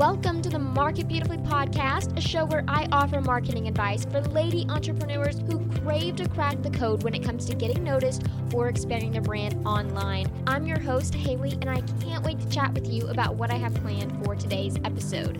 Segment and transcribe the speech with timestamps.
[0.00, 4.64] Welcome to the Market Beautifully podcast, a show where I offer marketing advice for lady
[4.70, 8.22] entrepreneurs who crave to crack the code when it comes to getting noticed
[8.54, 10.32] or expanding their brand online.
[10.46, 13.56] I'm your host, Haley, and I can't wait to chat with you about what I
[13.56, 15.38] have planned for today's episode.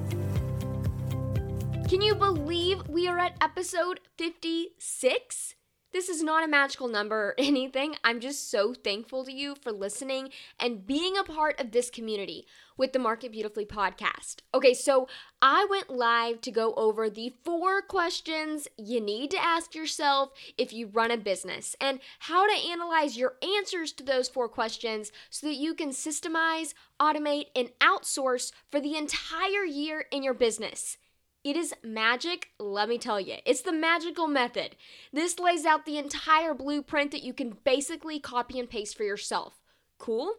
[1.88, 5.54] Can you believe we are at episode 56?
[5.92, 7.96] This is not a magical number or anything.
[8.04, 12.46] I'm just so thankful to you for listening and being a part of this community
[12.76, 14.36] with the Market Beautifully podcast.
[14.54, 15.08] Okay, so
[15.42, 20.72] I went live to go over the four questions you need to ask yourself if
[20.72, 25.48] you run a business and how to analyze your answers to those four questions so
[25.48, 30.96] that you can systemize, automate, and outsource for the entire year in your business.
[31.42, 33.36] It is magic, let me tell you.
[33.46, 34.76] It's the magical method.
[35.10, 39.54] This lays out the entire blueprint that you can basically copy and paste for yourself.
[39.96, 40.34] Cool?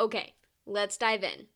[0.00, 0.34] Okay,
[0.66, 1.46] let's dive in.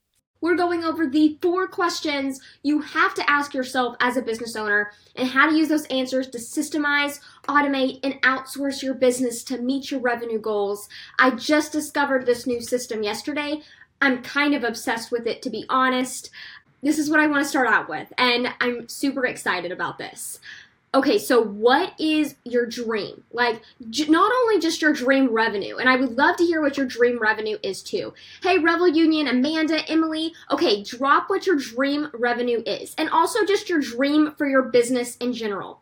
[0.40, 4.92] We're going over the four questions you have to ask yourself as a business owner
[5.16, 7.18] and how to use those answers to systemize,
[7.48, 10.88] automate, and outsource your business to meet your revenue goals.
[11.18, 13.62] I just discovered this new system yesterday.
[14.00, 16.30] I'm kind of obsessed with it, to be honest
[16.84, 20.38] this is what I want to start out with, and I'm super excited about this.
[20.94, 23.24] Okay, so what is your dream?
[23.32, 26.76] Like, j- not only just your dream revenue, and I would love to hear what
[26.76, 28.14] your dream revenue is too.
[28.44, 33.68] Hey, Revel Union, Amanda, Emily, okay, drop what your dream revenue is, and also just
[33.68, 35.80] your dream for your business in general.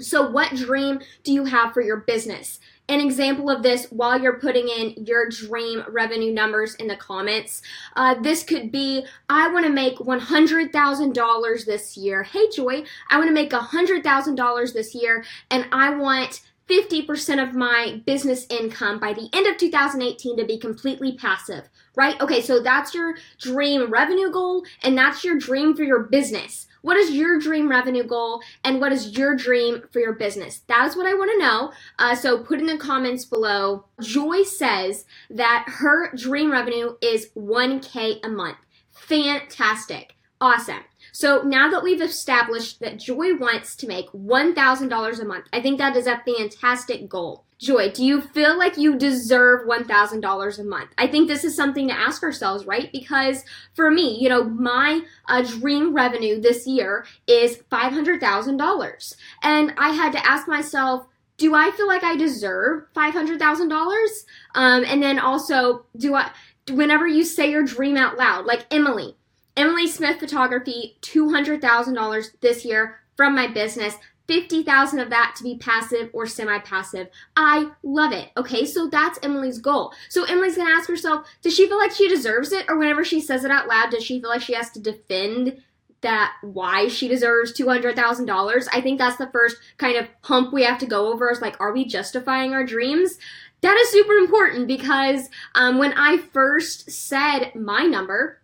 [0.00, 2.58] So, what dream do you have for your business?
[2.88, 7.62] An example of this while you're putting in your dream revenue numbers in the comments.
[7.96, 12.24] Uh, this could be I want to make $100,000 this year.
[12.24, 18.02] Hey, Joy, I want to make $100,000 this year, and I want 50% of my
[18.06, 22.20] business income by the end of 2018 to be completely passive, right?
[22.20, 26.66] Okay, so that's your dream revenue goal, and that's your dream for your business.
[26.84, 30.60] What is your dream revenue goal and what is your dream for your business?
[30.68, 31.72] That is what I want to know.
[31.98, 33.86] Uh, so put in the comments below.
[34.02, 38.58] Joy says that her dream revenue is 1K a month.
[38.90, 40.16] Fantastic.
[40.42, 40.84] Awesome.
[41.10, 45.78] So now that we've established that Joy wants to make $1,000 a month, I think
[45.78, 47.44] that is a fantastic goal.
[47.64, 50.90] Joy, do you feel like you deserve $1,000 a month?
[50.98, 52.92] I think this is something to ask ourselves, right?
[52.92, 53.42] Because
[53.72, 59.14] for me, you know, my uh, dream revenue this year is $500,000.
[59.42, 61.06] And I had to ask myself,
[61.38, 64.24] do I feel like I deserve $500,000?
[64.54, 66.32] Um, and then also, do I,
[66.70, 69.16] whenever you say your dream out loud, like Emily,
[69.56, 73.96] Emily Smith Photography, $200,000 this year from my business.
[74.26, 77.08] 50,000 of that to be passive or semi-passive.
[77.36, 78.30] I love it.
[78.36, 79.92] Okay, so that's Emily's goal.
[80.08, 83.20] So Emily's to ask herself, does she feel like she deserves it or whenever she
[83.20, 85.62] says it out loud, does she feel like she has to defend
[86.00, 88.68] that why she deserves $200,000?
[88.72, 91.60] I think that's the first kind of hump we have to go over is like
[91.60, 93.18] are we justifying our dreams?
[93.60, 98.40] That is super important because um, when I first said my number,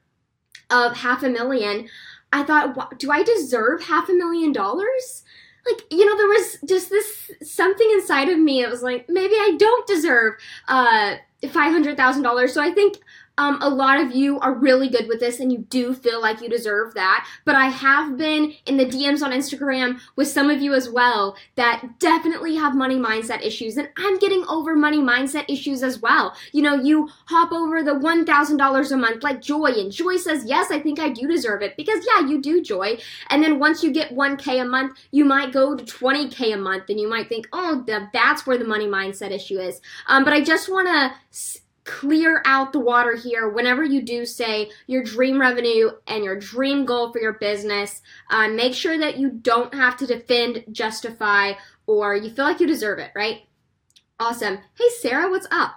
[0.71, 1.89] of half a million,
[2.33, 5.25] I thought, do I deserve half a million dollars?
[5.67, 8.63] Like, you know, there was just this something inside of me.
[8.63, 10.35] It was like, maybe I don't deserve
[10.69, 12.51] uh, $500,000.
[12.51, 12.99] So I think
[13.39, 16.43] um, a lot of you are really good with this and you do feel like
[16.43, 17.27] you deserve that.
[17.45, 21.37] But I have been in the DMs on Instagram with some of you as well
[21.55, 23.77] that definitely have money mindset issues.
[23.77, 26.37] And I'm getting over money mindset issues as well.
[26.53, 30.71] You know, you hop over the $1,000 a month like Joy, and Joy says, Yes,
[30.71, 31.77] I think I do deserve it.
[31.77, 32.99] Because, yeah, you do, Joy.
[33.31, 36.91] And then once you get 1K a month, you might go to 20K a month
[36.91, 39.81] and you might think, Oh, that's where the money mindset issue is.
[40.07, 44.71] Um, but I just want to clear out the water here whenever you do say
[44.87, 48.01] your dream revenue and your dream goal for your business.
[48.31, 51.53] Uh, make sure that you don't have to defend, justify,
[51.89, 53.41] or you feel like you deserve it, right?
[54.21, 54.59] Awesome.
[54.79, 55.73] Hey, Sarah, what's up?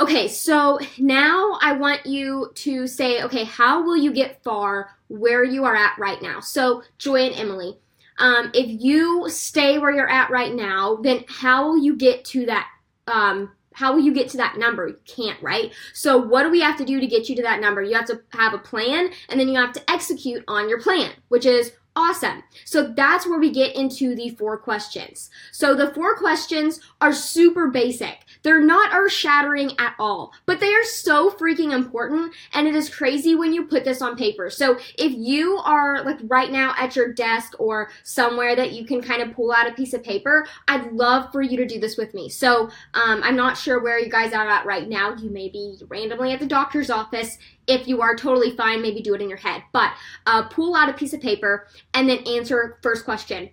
[0.00, 5.44] Okay, so now I want you to say, okay, how will you get far where
[5.44, 6.40] you are at right now?
[6.40, 7.78] So, Joy and Emily,
[8.18, 12.46] um, if you stay where you're at right now, then how will you get to
[12.46, 12.68] that
[13.06, 14.88] um, how will you get to that number?
[14.88, 15.70] You can't, right?
[15.92, 17.82] So what do we have to do to get you to that number?
[17.82, 21.12] You have to have a plan and then you have to execute on your plan,
[21.28, 22.42] which is Awesome.
[22.66, 25.30] So that's where we get into the four questions.
[25.50, 28.18] So the four questions are super basic.
[28.42, 32.34] They're not earth shattering at all, but they are so freaking important.
[32.52, 34.50] And it is crazy when you put this on paper.
[34.50, 39.00] So if you are like right now at your desk or somewhere that you can
[39.00, 41.96] kind of pull out a piece of paper, I'd love for you to do this
[41.96, 42.28] with me.
[42.28, 45.14] So um, I'm not sure where you guys are at right now.
[45.14, 49.14] You may be randomly at the doctor's office If you are totally fine, maybe do
[49.14, 49.62] it in your head.
[49.72, 49.92] But
[50.26, 53.50] uh, pull out a piece of paper and then answer first question.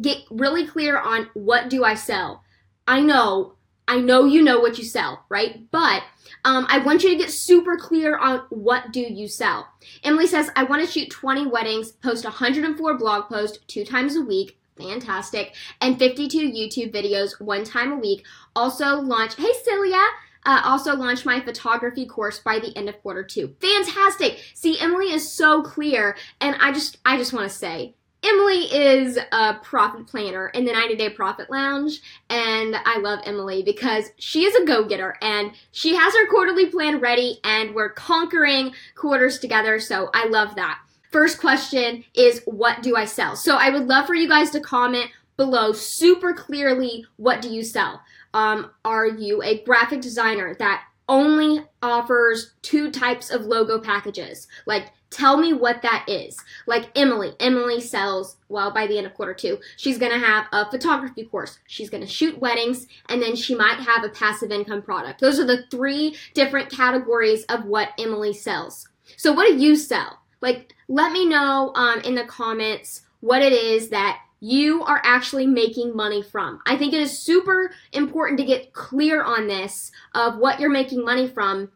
[0.00, 2.42] Get really clear on what do I sell.
[2.86, 3.54] I know,
[3.88, 5.70] I know you know what you sell, right?
[5.70, 6.02] But
[6.44, 9.68] um, I want you to get super clear on what do you sell.
[10.02, 14.22] Emily says, I want to shoot 20 weddings, post 104 blog posts two times a
[14.22, 18.24] week, fantastic, and 52 YouTube videos one time a week.
[18.54, 20.04] Also launch, hey Celia,
[20.46, 23.54] uh, also launch my photography course by the end of quarter two.
[23.60, 24.42] Fantastic.
[24.54, 29.18] See, Emily is so clear, and I just, I just want to say, Emily is
[29.30, 32.00] a profit planner in the 90 Day Profit Lounge,
[32.30, 36.66] and I love Emily because she is a go getter and she has her quarterly
[36.66, 40.80] plan ready, and we're conquering quarters together, so I love that.
[41.12, 43.36] First question is What do I sell?
[43.36, 47.62] So I would love for you guys to comment below super clearly what do you
[47.62, 48.00] sell?
[48.36, 54.46] Um, are you a graphic designer that only offers two types of logo packages?
[54.66, 56.36] Like, tell me what that is.
[56.66, 57.32] Like Emily.
[57.40, 61.58] Emily sells, well, by the end of quarter two, she's gonna have a photography course.
[61.66, 65.22] She's gonna shoot weddings, and then she might have a passive income product.
[65.22, 68.86] Those are the three different categories of what Emily sells.
[69.16, 70.18] So, what do you sell?
[70.42, 75.44] Like, let me know um, in the comments what it is that you are actually
[75.44, 76.60] making money from.
[76.66, 81.04] I think it is super important to get clear on this of what you're making
[81.04, 81.72] money from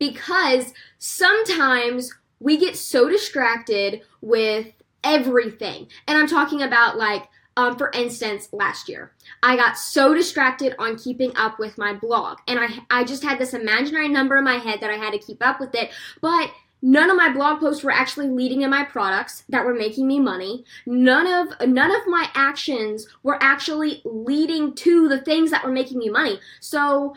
[0.00, 4.72] because sometimes we get so distracted with
[5.04, 5.86] everything.
[6.08, 10.98] And I'm talking about like um, for instance, last year, I got so distracted on
[10.98, 14.56] keeping up with my blog, and I I just had this imaginary number in my
[14.56, 15.90] head that I had to keep up with it.
[16.20, 16.50] But
[16.86, 20.20] None of my blog posts were actually leading to my products that were making me
[20.20, 20.66] money.
[20.84, 25.96] None of none of my actions were actually leading to the things that were making
[25.96, 26.38] me money.
[26.60, 27.16] So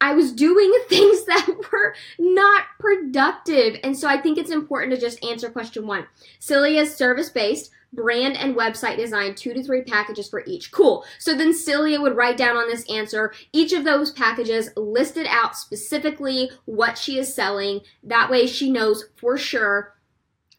[0.00, 3.78] I was doing things that were not productive.
[3.84, 6.08] And so I think it's important to just answer question one.
[6.40, 10.70] Celia is service based brand and website design, two to three packages for each.
[10.70, 11.04] Cool.
[11.18, 15.56] So then Celia would write down on this answer each of those packages, listed out
[15.56, 17.80] specifically what she is selling.
[18.02, 19.94] That way she knows for sure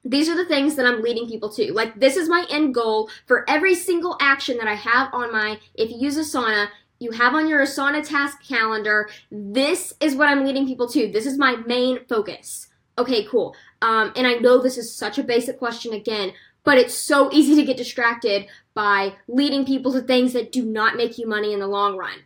[0.04, 1.74] these are the things that I'm leading people to.
[1.74, 5.60] Like, this is my end goal for every single action that I have on my,
[5.76, 6.70] if you use Asana,
[7.00, 9.10] you have on your Asana task calendar.
[9.32, 11.12] This is what I'm leading people to.
[11.12, 12.68] This is my main focus.
[12.98, 13.56] Okay, cool.
[13.82, 17.56] Um, and I know this is such a basic question again, but it's so easy
[17.56, 21.60] to get distracted by leading people to things that do not make you money in
[21.60, 22.20] the long run.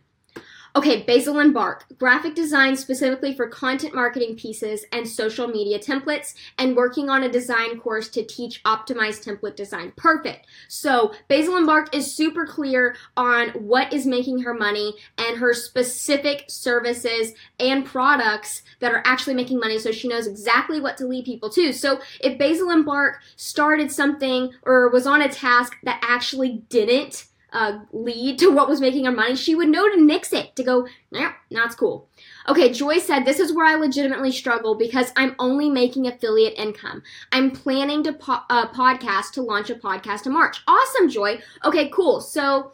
[0.76, 6.34] Okay, Basil and Bark, graphic design specifically for content marketing pieces and social media templates,
[6.58, 9.94] and working on a design course to teach optimized template design.
[9.96, 10.46] Perfect.
[10.68, 15.54] So, Basil and Bark is super clear on what is making her money and her
[15.54, 21.06] specific services and products that are actually making money so she knows exactly what to
[21.06, 21.72] lead people to.
[21.72, 27.28] So, if Basil and Bark started something or was on a task that actually didn't,
[27.56, 30.62] uh, lead to what was making her money, she would know to nix it, to
[30.62, 32.06] go, nah, that's cool.
[32.48, 37.02] Okay, Joy said, This is where I legitimately struggle because I'm only making affiliate income.
[37.32, 40.62] I'm planning to po- uh, podcast to launch a podcast in March.
[40.68, 41.40] Awesome, Joy.
[41.64, 42.20] Okay, cool.
[42.20, 42.72] So,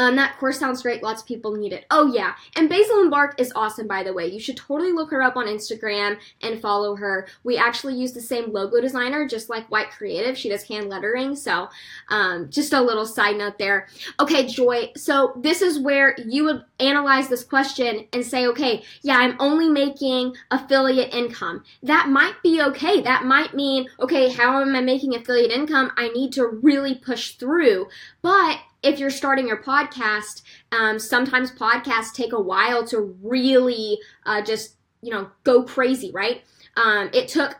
[0.00, 1.02] um, that course sounds great.
[1.02, 1.84] Lots of people need it.
[1.90, 2.34] Oh, yeah.
[2.56, 4.28] And Basil and Bark is awesome, by the way.
[4.28, 7.28] You should totally look her up on Instagram and follow her.
[7.44, 10.38] We actually use the same logo designer, just like White Creative.
[10.38, 11.36] She does hand lettering.
[11.36, 11.68] So,
[12.08, 13.88] um, just a little side note there.
[14.18, 14.90] Okay, Joy.
[14.96, 19.68] So, this is where you would analyze this question and say, okay, yeah, I'm only
[19.68, 21.62] making affiliate income.
[21.82, 23.02] That might be okay.
[23.02, 25.92] That might mean, okay, how am I making affiliate income?
[25.98, 27.88] I need to really push through.
[28.22, 34.42] But if you're starting your podcast, um, sometimes podcasts take a while to really uh,
[34.42, 36.42] just, you know, go crazy, right?
[36.76, 37.56] Um, it took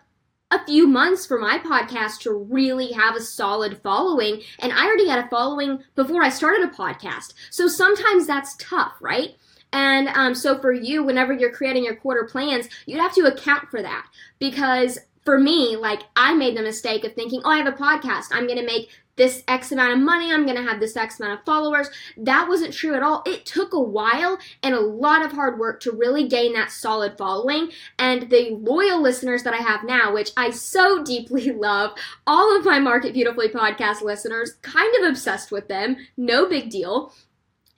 [0.50, 5.08] a few months for my podcast to really have a solid following, and I already
[5.08, 7.34] had a following before I started a podcast.
[7.50, 9.36] So sometimes that's tough, right?
[9.72, 13.68] And um, so for you, whenever you're creating your quarter plans, you'd have to account
[13.70, 14.06] for that
[14.40, 18.26] because for me, like I made the mistake of thinking, oh, I have a podcast.
[18.32, 18.88] I'm going to make
[19.20, 21.90] this X amount of money, I'm gonna have this X amount of followers.
[22.16, 23.22] That wasn't true at all.
[23.26, 27.18] It took a while and a lot of hard work to really gain that solid
[27.18, 27.68] following.
[27.98, 31.90] And the loyal listeners that I have now, which I so deeply love,
[32.26, 37.12] all of my Market Beautifully podcast listeners, kind of obsessed with them, no big deal.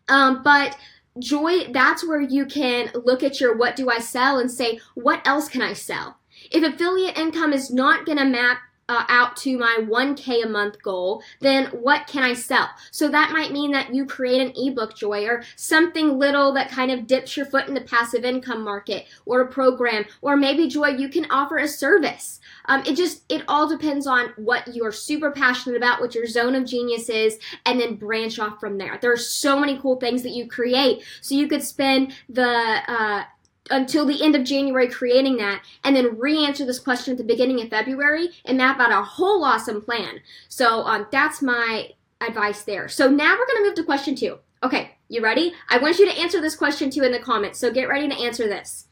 [0.09, 0.77] Um, but
[1.19, 5.27] joy, that's where you can look at your what do I sell and say, what
[5.27, 6.19] else can I sell?
[6.53, 8.59] If affiliate income is not going to map
[8.89, 12.69] uh, out to my 1K a month goal, then what can I sell?
[12.91, 16.91] So that might mean that you create an ebook, Joy, or something little that kind
[16.91, 20.89] of dips your foot in the passive income market, or a program, or maybe, Joy,
[20.89, 22.41] you can offer a service.
[22.67, 26.55] Um, it just, it all depends on what you're super passionate about, what your zone
[26.55, 28.99] of genius is, and then branch off from there.
[29.01, 31.03] There are so many cool things that you create.
[31.21, 33.25] So you could spend the, uh,
[33.71, 37.61] until the end of January creating that and then re-answer this question at the beginning
[37.61, 40.21] of February and map out a whole awesome plan.
[40.49, 41.91] So um, that's my
[42.21, 42.89] advice there.
[42.89, 44.39] So now we're going to move to question two.
[44.63, 45.53] Okay, you ready?
[45.69, 47.59] I want you to answer this question too in the comments.
[47.59, 48.87] So get ready to answer this.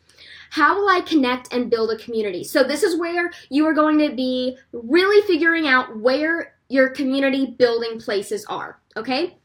[0.50, 2.42] How will I connect and build a community?
[2.42, 7.46] So this is where you are going to be really figuring out where your community
[7.46, 8.80] building places are.
[8.96, 9.36] Okay.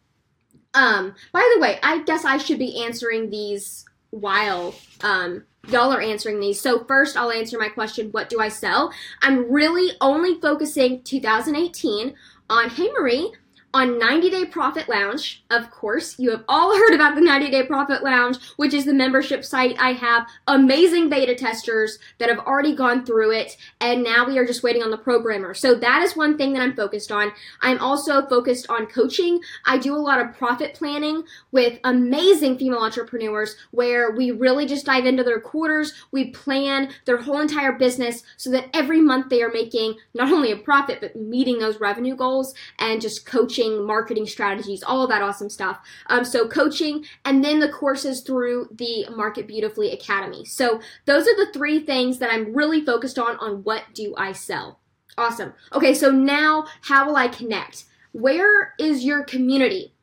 [0.74, 3.86] Um, by the way, I guess I should be answering these
[4.16, 6.60] while um, y'all are answering these.
[6.62, 8.94] So first, I'll answer my question, what do I sell?
[9.22, 12.16] I'm really only focusing 2018
[12.50, 13.34] on, hey Marie,
[13.75, 15.44] on 90 Day Profit Lounge.
[15.50, 18.94] Of course, you have all heard about the 90 Day Profit Lounge, which is the
[18.94, 19.75] membership site.
[19.77, 24.46] I have amazing beta testers that have already gone through it, and now we are
[24.46, 25.53] just waiting on the programmer.
[25.53, 27.34] So that is one thing that I'm focused on.
[27.62, 29.41] I'm also focused on coaching.
[29.65, 34.86] I do a lot of profit planning with amazing female entrepreneurs where we really just
[34.86, 35.94] dive into their quarters.
[36.13, 40.53] We plan their whole entire business so that every month they are making not only
[40.53, 45.22] a profit, but meeting those revenue goals and just coaching coaching, marketing strategies, all that
[45.22, 45.80] awesome stuff.
[46.08, 50.46] Um, so coaching, and then the courses through the Market Beautifully Academy.
[50.46, 53.38] So those are the three things that I'm really focused on.
[53.38, 54.80] On what do I sell?
[55.18, 55.54] Awesome.
[55.74, 57.86] Okay, so now how will I connect?
[58.12, 59.94] Where is your community?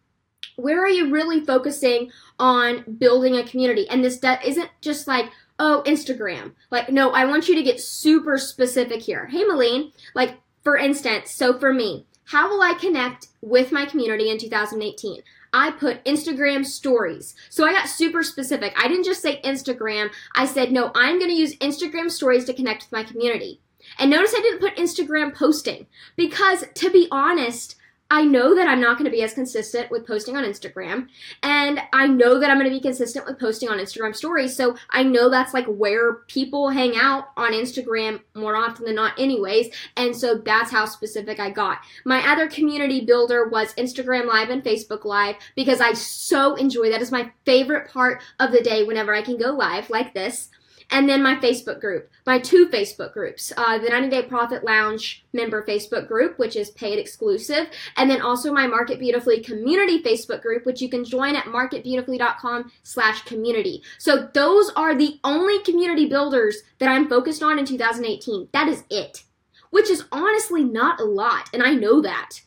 [0.56, 3.88] Where are you really focusing on building a community?
[3.88, 6.52] And this isn't just like, oh, Instagram.
[6.70, 9.26] Like, no, I want you to get super specific here.
[9.26, 14.30] Hey, Malene, like, for instance, so for me, how will I connect with my community
[14.30, 15.22] in 2018?
[15.52, 17.34] I put Instagram stories.
[17.50, 18.72] So I got super specific.
[18.76, 20.10] I didn't just say Instagram.
[20.34, 23.60] I said, no, I'm going to use Instagram stories to connect with my community.
[23.98, 25.86] And notice I didn't put Instagram posting
[26.16, 27.76] because to be honest,
[28.12, 31.08] I know that I'm not going to be as consistent with posting on Instagram,
[31.42, 34.54] and I know that I'm going to be consistent with posting on Instagram stories.
[34.54, 39.18] So I know that's like where people hang out on Instagram more often than not,
[39.18, 39.74] anyways.
[39.96, 41.78] And so that's how specific I got.
[42.04, 47.00] My other community builder was Instagram Live and Facebook Live because I so enjoy that.
[47.00, 50.50] Is my favorite part of the day whenever I can go live like this
[50.92, 55.24] and then my Facebook group, my two Facebook groups, uh, the 90 Day Profit Lounge
[55.32, 60.42] member Facebook group, which is paid exclusive, and then also my Market Beautifully community Facebook
[60.42, 63.82] group, which you can join at marketbeautifully.com slash community.
[63.98, 68.48] So those are the only community builders that I'm focused on in 2018.
[68.52, 69.24] That is it,
[69.70, 72.42] which is honestly not a lot, and I know that.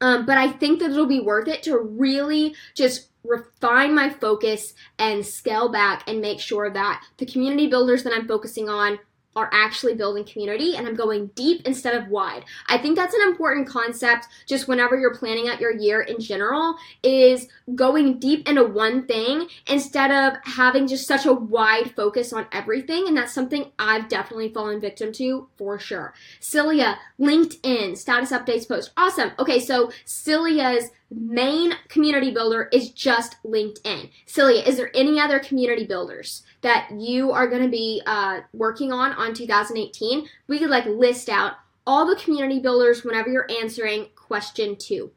[0.00, 4.74] Um, but I think that it'll be worth it to really just refine my focus
[4.98, 8.98] and scale back and make sure that the community builders that I'm focusing on
[9.36, 12.44] are actually building community and I'm going deep instead of wide.
[12.68, 16.76] I think that's an important concept just whenever you're planning out your year in general
[17.02, 22.46] is going deep into one thing instead of having just such a wide focus on
[22.50, 26.14] everything and that's something I've definitely fallen victim to for sure.
[26.40, 28.92] Celia, LinkedIn, status updates post.
[28.96, 29.32] Awesome.
[29.38, 34.10] Okay, so Celia's main community builder is just LinkedIn.
[34.26, 36.42] Celia, is there any other community builders?
[36.66, 41.28] that you are going to be uh, working on on 2018, we could like list
[41.28, 41.52] out
[41.86, 45.12] all the community builders whenever you're answering question two.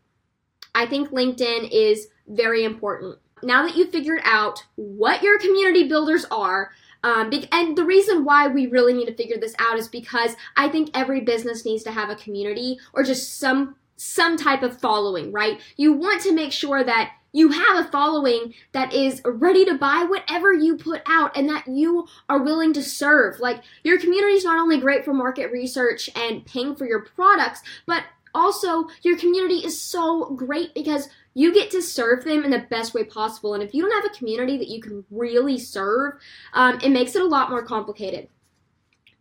[0.76, 3.18] I think LinkedIn is very important.
[3.42, 6.70] Now that you've figured out what your community builders are,
[7.04, 10.70] um, and the reason why we really need to figure this out is because I
[10.70, 15.32] think every business needs to have a community or just some some type of following,
[15.32, 15.60] right?
[15.76, 20.06] You want to make sure that you have a following that is ready to buy
[20.10, 23.40] whatever you put out and that you are willing to serve.
[23.40, 27.62] Like, your community is not only great for market research and paying for your products,
[27.86, 28.04] but
[28.34, 32.94] also your community is so great because you get to serve them in the best
[32.94, 33.54] way possible.
[33.54, 36.14] And if you don't have a community that you can really serve,
[36.54, 38.28] um, it makes it a lot more complicated.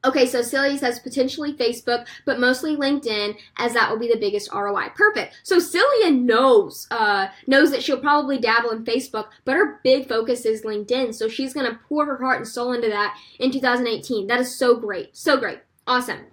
[0.05, 4.53] Okay, so Celia says potentially Facebook, but mostly LinkedIn, as that will be the biggest
[4.53, 4.91] ROI.
[4.95, 5.41] Perfect.
[5.43, 10.47] So Celia knows uh, knows that she'll probably dabble in Facebook, but her big focus
[10.47, 11.15] is LinkedIn.
[11.15, 14.29] So she's gonna pour her heart and soul into that in 2018.
[14.29, 15.59] That is so great, so great.
[15.89, 16.27] Awesome.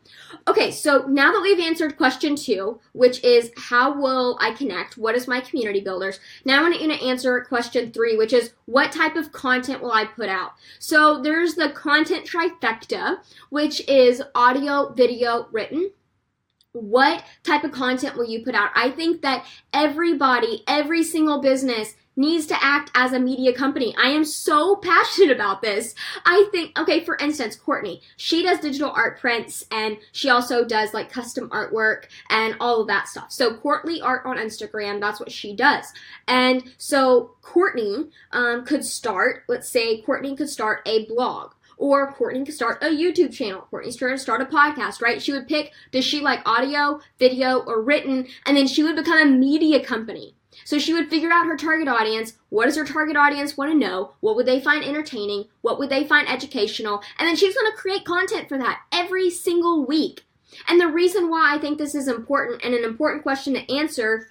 [0.49, 4.97] Okay, so now that we've answered question two, which is how will I connect?
[4.97, 6.19] What is my community builders?
[6.43, 9.93] Now I want you to answer question three, which is what type of content will
[9.93, 10.51] I put out?
[10.77, 13.19] So there's the content trifecta,
[13.49, 15.91] which is audio, video, written.
[16.75, 18.69] what type of content will you put out?
[18.75, 23.95] I think that everybody, every single business needs to act as a media company.
[23.97, 25.95] I am so passionate about this.
[26.25, 30.93] I think, okay, for instance, Courtney, she does digital art prints and she also does
[30.93, 33.31] like custom artwork and all of that stuff.
[33.31, 35.85] So Courtney Art on Instagram, that's what she does.
[36.27, 42.45] And so Courtney um, could start, let's say Courtney could start a blog or Courtney
[42.45, 43.67] could start a YouTube channel.
[43.69, 45.21] Courtney's trying to start a podcast, right?
[45.21, 48.27] She would pick, does she like audio, video, or written?
[48.45, 50.35] And then she would become a media company.
[50.65, 52.33] So she would figure out her target audience.
[52.49, 54.15] What does her target audience want to know?
[54.19, 55.45] What would they find entertaining?
[55.61, 57.01] What would they find educational?
[57.17, 60.23] And then she's going to create content for that every single week.
[60.67, 64.29] And the reason why I think this is important and an important question to answer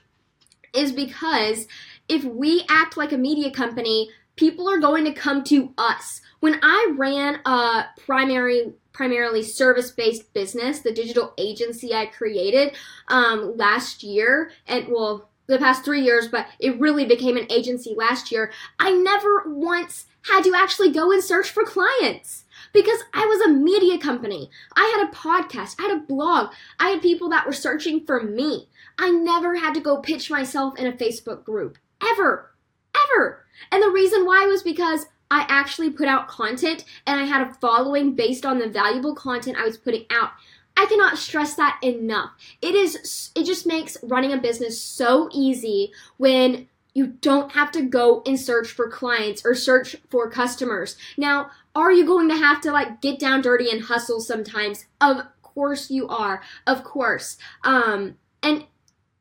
[0.75, 1.69] is because
[2.09, 6.21] if we act like a media company, people are going to come to us.
[6.41, 12.77] When I ran a primary primarily service-based business, the digital agency I created
[13.09, 17.95] um, last year, and well, the past three years, but it really became an agency
[17.97, 23.27] last year, I never once had to actually go and search for clients because I
[23.27, 24.51] was a media company.
[24.75, 28.23] I had a podcast, I had a blog, I had people that were searching for
[28.23, 28.69] me.
[28.99, 31.79] I never had to go pitch myself in a Facebook group.
[32.03, 32.55] Ever.
[32.95, 33.45] Ever.
[33.73, 37.55] And the reason why was because I actually put out content and I had a
[37.55, 40.31] following based on the valuable content I was putting out.
[40.77, 42.33] I cannot stress that enough.
[42.61, 47.83] It is it just makes running a business so easy when you don't have to
[47.83, 50.97] go and search for clients or search for customers.
[51.17, 54.87] Now, are you going to have to like get down dirty and hustle sometimes?
[55.01, 56.43] Of course you are.
[56.67, 57.37] Of course.
[57.63, 58.67] Um and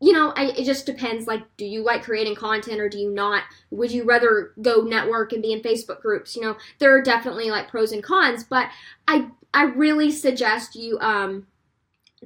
[0.03, 1.27] you know, I, it just depends.
[1.27, 3.43] Like, do you like creating content or do you not?
[3.71, 6.35] Would you rather go network and be in Facebook groups?
[6.35, 8.67] You know, there are definitely like pros and cons, but
[9.07, 11.47] I I really suggest you um,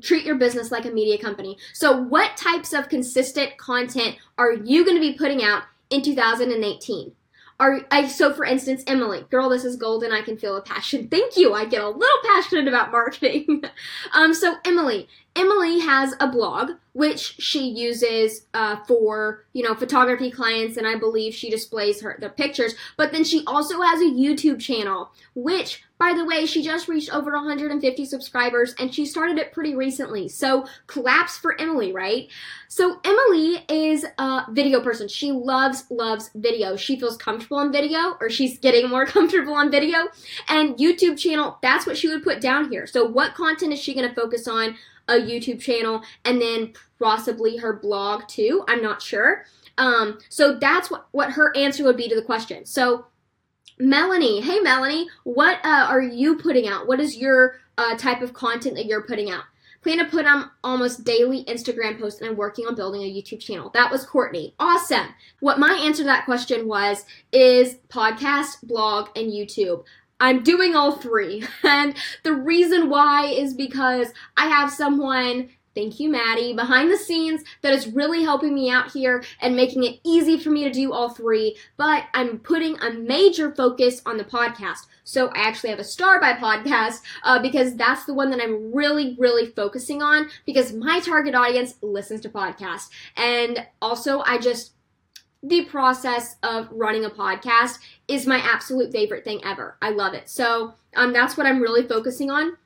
[0.02, 1.60] treat your business like a media company.
[1.74, 7.12] So, what types of consistent content are you going to be putting out in 2018?
[7.60, 10.12] Are I so for instance, Emily, girl, this is golden.
[10.12, 11.08] I can feel a passion.
[11.12, 11.54] Thank you.
[11.54, 13.64] I get a little passionate about marketing.
[14.14, 15.08] um, so Emily,
[15.38, 20.96] Emily has a blog which she uses uh, for you know photography clients, and I
[20.96, 22.74] believe she displays her the pictures.
[22.98, 27.14] But then she also has a YouTube channel, which by the way, she just reached
[27.14, 30.28] over 150 subscribers and she started it pretty recently.
[30.28, 32.28] So claps for Emily, right?
[32.68, 35.08] So Emily is a video person.
[35.08, 36.76] She loves, loves video.
[36.76, 40.10] She feels comfortable on video or she's getting more comfortable on video.
[40.48, 42.86] And YouTube channel, that's what she would put down here.
[42.86, 44.76] So what content is she going to focus on?
[45.08, 48.64] A YouTube channel and then possibly her blog too.
[48.68, 49.46] I'm not sure.
[49.78, 52.66] Um, so that's what, what her answer would be to the question.
[52.66, 53.06] So
[53.80, 56.88] Melanie, hey Melanie, what uh, are you putting out?
[56.88, 59.44] What is your uh, type of content that you're putting out?
[59.84, 63.40] Plan to put on almost daily Instagram posts, and I'm working on building a YouTube
[63.40, 63.70] channel.
[63.76, 64.56] That was Courtney.
[64.60, 65.14] Awesome.
[65.40, 69.84] What my answer to that question was is podcast, blog, and YouTube.
[70.20, 71.44] I'm doing all three.
[71.64, 77.44] And the reason why is because I have someone Thank you, Maddie, behind the scenes
[77.62, 80.92] that is really helping me out here and making it easy for me to do
[80.92, 81.56] all three.
[81.78, 84.88] But I'm putting a major focus on the podcast.
[85.04, 88.74] So I actually have a star by podcast uh, because that's the one that I'm
[88.74, 92.90] really, really focusing on because my target audience listens to podcasts.
[93.16, 94.72] And also, I just
[95.44, 99.78] the process of running a podcast is my absolute favorite thing ever.
[99.82, 100.30] I love it.
[100.30, 102.58] So um, that's what I'm really focusing on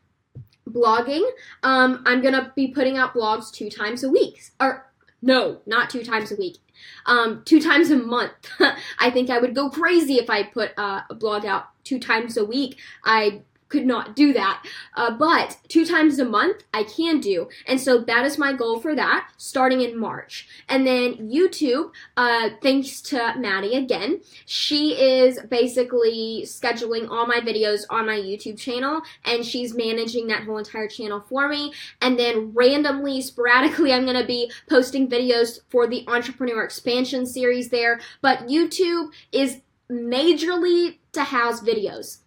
[0.70, 1.28] blogging.
[1.64, 4.42] Um, I'm gonna be putting out blogs two times a week.
[4.60, 6.58] Or no, not two times a week.
[7.06, 8.32] Um, two times a month.
[9.00, 12.38] I think I would go crazy if I put uh, a blog out two times
[12.38, 12.78] a week.
[13.04, 14.64] I could not do that.
[14.96, 17.50] Uh, but two times a month I can do.
[17.66, 20.48] And so that is my goal for that starting in March.
[20.68, 27.84] And then YouTube, uh, thanks to Maddie again, she is basically scheduling all my videos
[27.90, 31.74] on my YouTube channel and she's managing that whole entire channel for me.
[32.02, 37.70] And then randomly, sporadically, I'm going to be posting videos for the Entrepreneur Expansion series
[37.70, 38.02] there.
[38.22, 42.20] But YouTube is majorly to house videos.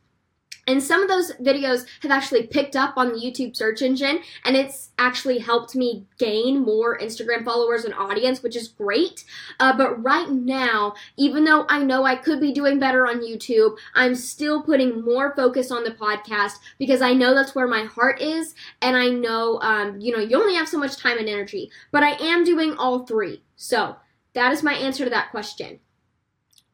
[0.67, 4.57] And some of those videos have actually picked up on the YouTube search engine, and
[4.57, 9.25] it's actually helped me gain more Instagram followers and audience, which is great.
[9.61, 13.77] Uh, but right now, even though I know I could be doing better on YouTube,
[13.95, 18.21] I'm still putting more focus on the podcast because I know that's where my heart
[18.21, 21.71] is, and I know, um, you know, you only have so much time and energy.
[21.91, 23.43] But I am doing all three.
[23.57, 23.97] So
[24.35, 25.81] that is my answer to that question.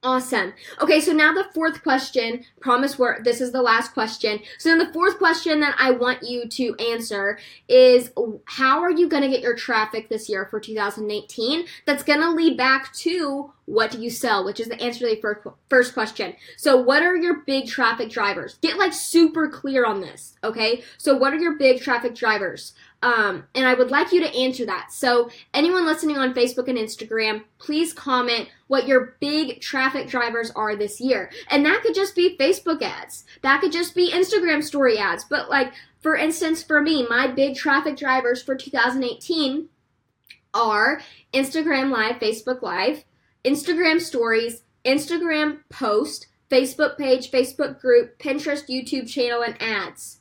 [0.02, 0.54] Awesome.
[0.80, 4.40] Okay, so now the fourth question, promise where this is the last question.
[4.56, 8.10] So then the fourth question that I want you to answer is
[8.46, 11.66] how are you going to get your traffic this year for 2018?
[11.84, 15.14] That's going to lead back to what do you sell, which is the answer to
[15.14, 16.34] the first question.
[16.56, 18.54] So what are your big traffic drivers?
[18.62, 20.82] Get like super clear on this, okay?
[20.96, 22.72] So what are your big traffic drivers?
[23.02, 24.92] Um, and I would like you to answer that.
[24.92, 30.76] So, anyone listening on Facebook and Instagram, please comment what your big traffic drivers are
[30.76, 31.30] this year.
[31.50, 35.24] And that could just be Facebook ads, that could just be Instagram story ads.
[35.24, 39.68] But, like, for instance, for me, my big traffic drivers for 2018
[40.52, 41.00] are
[41.32, 43.04] Instagram Live, Facebook Live,
[43.44, 50.19] Instagram Stories, Instagram Post, Facebook page, Facebook group, Pinterest, YouTube channel, and ads.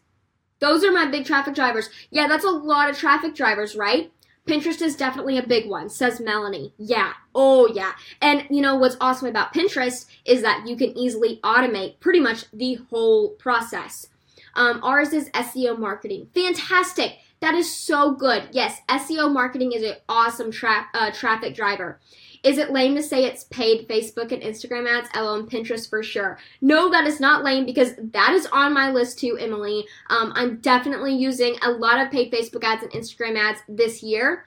[0.59, 1.89] Those are my big traffic drivers.
[2.11, 4.11] Yeah, that's a lot of traffic drivers, right?
[4.45, 6.73] Pinterest is definitely a big one, says Melanie.
[6.77, 7.13] Yeah.
[7.35, 7.93] Oh, yeah.
[8.21, 12.45] And you know what's awesome about Pinterest is that you can easily automate pretty much
[12.51, 14.07] the whole process.
[14.55, 16.29] Um, ours is SEO marketing.
[16.33, 17.19] Fantastic.
[17.41, 18.49] That is so good.
[18.51, 21.99] Yes, SEO marketing is an awesome tra- uh, traffic driver.
[22.43, 25.09] Is it lame to say it's paid Facebook and Instagram ads?
[25.15, 26.37] LO and Pinterest for sure.
[26.61, 29.85] No, that is not lame because that is on my list too, Emily.
[30.09, 34.45] Um, I'm definitely using a lot of paid Facebook ads and Instagram ads this year.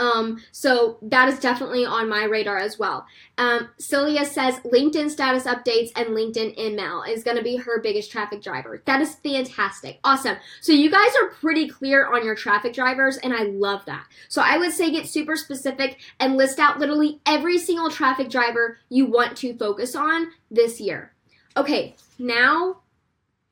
[0.00, 3.06] Um, so that is definitely on my radar as well.
[3.36, 8.10] Um, Celia says LinkedIn status updates and LinkedIn email is going to be her biggest
[8.10, 8.82] traffic driver.
[8.86, 10.00] That is fantastic.
[10.02, 10.38] Awesome.
[10.62, 14.06] So you guys are pretty clear on your traffic drivers, and I love that.
[14.28, 18.78] So I would say get super specific and list out literally every single traffic driver
[18.88, 21.12] you want to focus on this year.
[21.58, 22.78] Okay, now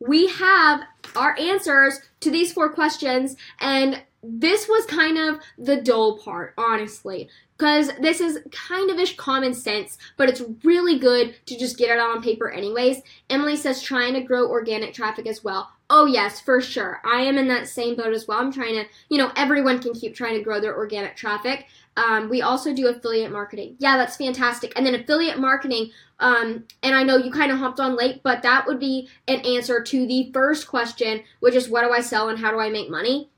[0.01, 0.81] we have
[1.15, 7.29] our answers to these four questions, and this was kind of the dull part, honestly.
[7.57, 11.91] Because this is kind of ish common sense, but it's really good to just get
[11.91, 13.03] it out on paper, anyways.
[13.29, 15.73] Emily says trying to grow organic traffic as well.
[15.91, 17.01] Oh, yes, for sure.
[17.05, 18.39] I am in that same boat as well.
[18.39, 21.67] I'm trying to, you know, everyone can keep trying to grow their organic traffic.
[21.97, 23.75] Um, we also do affiliate marketing.
[23.79, 24.73] Yeah, that's fantastic.
[24.77, 28.43] And then affiliate marketing, um, and I know you kind of hopped on late, but
[28.43, 32.29] that would be an answer to the first question, which is what do I sell
[32.29, 33.31] and how do I make money?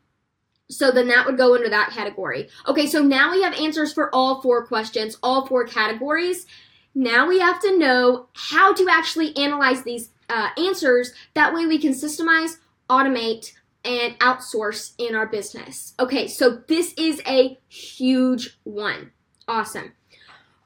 [0.71, 2.49] So then that would go under that category.
[2.67, 6.47] Okay, so now we have answers for all four questions, all four categories.
[6.95, 11.13] Now we have to know how to actually analyze these uh, answers.
[11.35, 13.53] That way we can systemize, automate,
[13.85, 15.95] and outsource in our business.
[15.99, 19.11] Okay, so this is a huge one.
[19.49, 19.93] Awesome.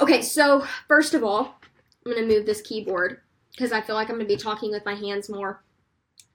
[0.00, 1.58] Okay, so first of all,
[2.04, 3.20] I'm to move this keyboard
[3.52, 5.62] because I feel like I'm to be talking with my hands more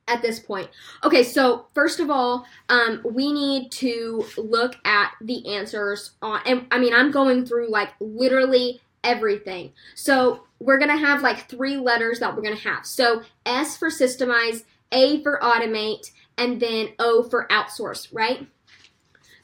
[0.09, 0.69] at this point.
[1.03, 6.65] Okay, so first of all, um, we need to look at the answers on, and
[6.71, 9.71] I mean, I'm going through like literally everything.
[9.95, 12.85] So we're gonna have like three letters that we're gonna have.
[12.85, 18.47] So S for systemize, A for automate, and then O for outsource, right?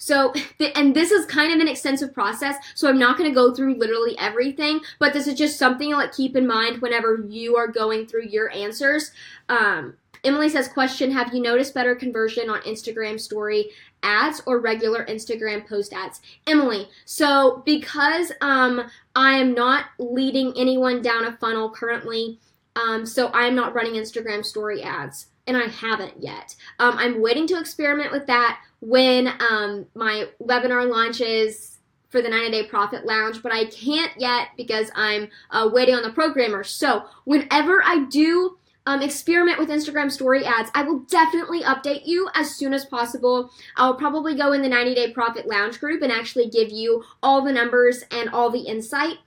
[0.05, 0.33] So,
[0.75, 3.75] and this is kind of an extensive process, so I'm not going to go through
[3.75, 7.67] literally everything, but this is just something to like keep in mind whenever you are
[7.67, 9.11] going through your answers.
[9.49, 13.71] Um, Emily says, question, have you noticed better conversion on Instagram story
[14.03, 16.21] ads or regular Instagram post ads?
[16.47, 22.39] Emily, so because um, I am not leading anyone down a funnel currently,
[22.75, 26.55] um, so I am not running Instagram story ads and I haven't yet.
[26.79, 31.77] Um, I'm waiting to experiment with that when um, my webinar launches
[32.09, 36.03] for the 90 Day Profit Lounge, but I can't yet because I'm uh, waiting on
[36.03, 36.63] the programmer.
[36.63, 40.69] So whenever I do um, experiment with Instagram story ads.
[40.73, 43.51] I will definitely update you as soon as possible.
[43.75, 47.43] I'll probably go in the 90 Day Profit Lounge group and actually give you all
[47.43, 49.17] the numbers and all the insight.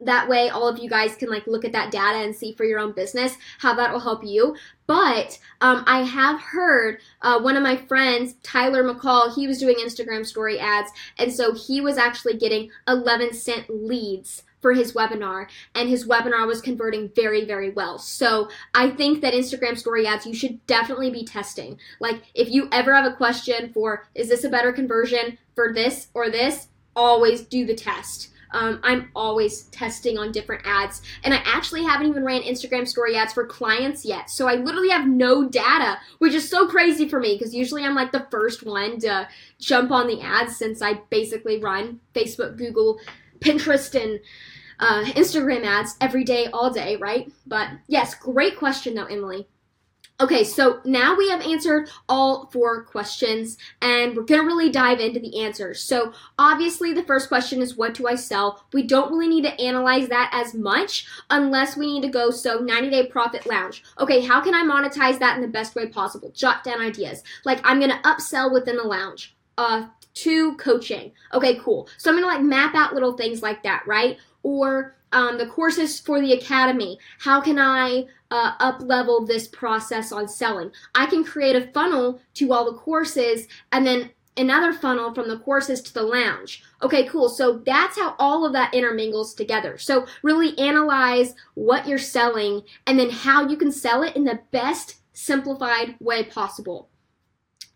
[0.00, 2.64] That way, all of you guys can like look at that data and see for
[2.64, 4.54] your own business how that will help you.
[4.86, 9.74] But um, I have heard uh, one of my friends, Tyler McCall, he was doing
[9.76, 15.46] Instagram story ads, and so he was actually getting 11 cent leads for his webinar,
[15.74, 17.98] and his webinar was converting very, very well.
[17.98, 21.78] So I think that Instagram story ads you should definitely be testing.
[22.00, 26.08] Like, if you ever have a question for is this a better conversion for this
[26.14, 28.30] or this, always do the test.
[28.50, 33.16] Um, I'm always testing on different ads, and I actually haven't even ran Instagram story
[33.16, 34.30] ads for clients yet.
[34.30, 37.94] So I literally have no data, which is so crazy for me because usually I'm
[37.94, 39.28] like the first one to
[39.60, 43.00] jump on the ads since I basically run Facebook, Google,
[43.40, 44.20] Pinterest and
[44.80, 47.32] uh, Instagram ads every day, all day, right?
[47.46, 49.48] But yes, great question though, Emily.
[50.20, 55.20] Okay, so now we have answered all four questions and we're to really dive into
[55.20, 55.80] the answers.
[55.80, 58.64] So, obviously, the first question is what do I sell?
[58.72, 62.58] We don't really need to analyze that as much unless we need to go so
[62.58, 63.84] 90 day profit lounge.
[64.00, 66.32] Okay, how can I monetize that in the best way possible?
[66.32, 67.22] Jot down ideas.
[67.44, 69.36] Like, I'm to upsell within the lounge.
[69.58, 71.12] Uh, to coaching.
[71.32, 71.88] Okay, cool.
[71.96, 74.18] So I'm gonna like map out little things like that, right?
[74.42, 76.98] Or um, the courses for the academy.
[77.20, 80.70] How can I uh, up level this process on selling?
[80.94, 85.38] I can create a funnel to all the courses and then another funnel from the
[85.38, 86.62] courses to the lounge.
[86.82, 87.28] Okay, cool.
[87.28, 89.78] So that's how all of that intermingles together.
[89.78, 94.40] So really analyze what you're selling and then how you can sell it in the
[94.50, 96.88] best simplified way possible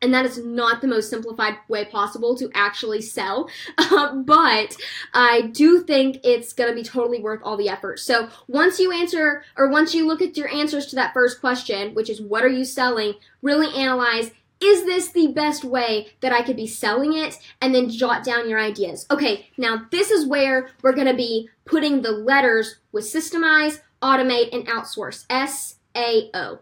[0.03, 3.49] and that is not the most simplified way possible to actually sell.
[3.93, 4.77] Uh, but
[5.13, 7.99] I do think it's going to be totally worth all the effort.
[7.99, 11.95] So once you answer, or once you look at your answers to that first question,
[11.95, 14.31] which is what are you selling, really analyze
[14.63, 17.39] is this the best way that I could be selling it?
[17.61, 19.07] And then jot down your ideas.
[19.11, 24.67] Okay, now this is where we're to be putting the letters with systemize, automate, and
[24.69, 25.27] outsource.
[25.29, 26.61] S A O.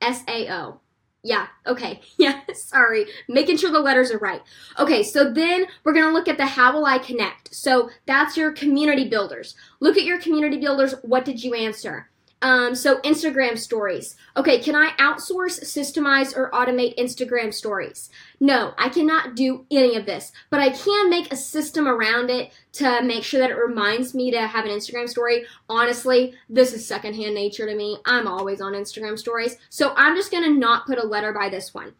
[0.00, 0.80] S A O.
[1.22, 2.00] Yeah, okay.
[2.18, 3.06] Yeah, sorry.
[3.28, 4.42] Making sure the letters are right.
[4.78, 7.54] Okay, so then we're going to look at the how will I connect.
[7.54, 9.54] So that's your community builders.
[9.80, 10.94] Look at your community builders.
[11.02, 12.10] What did you answer?
[12.42, 14.16] Um, so Instagram stories.
[14.36, 18.08] Okay, can I outsource, systemize, or automate Instagram stories?
[18.40, 22.52] No, I cannot do any of this, but I can make a system around it
[22.72, 25.44] to make sure that it reminds me to have an Instagram story.
[25.68, 27.98] Honestly, this is secondhand nature to me.
[28.06, 31.74] I'm always on Instagram stories, so I'm just gonna not put a letter by this
[31.74, 31.92] one.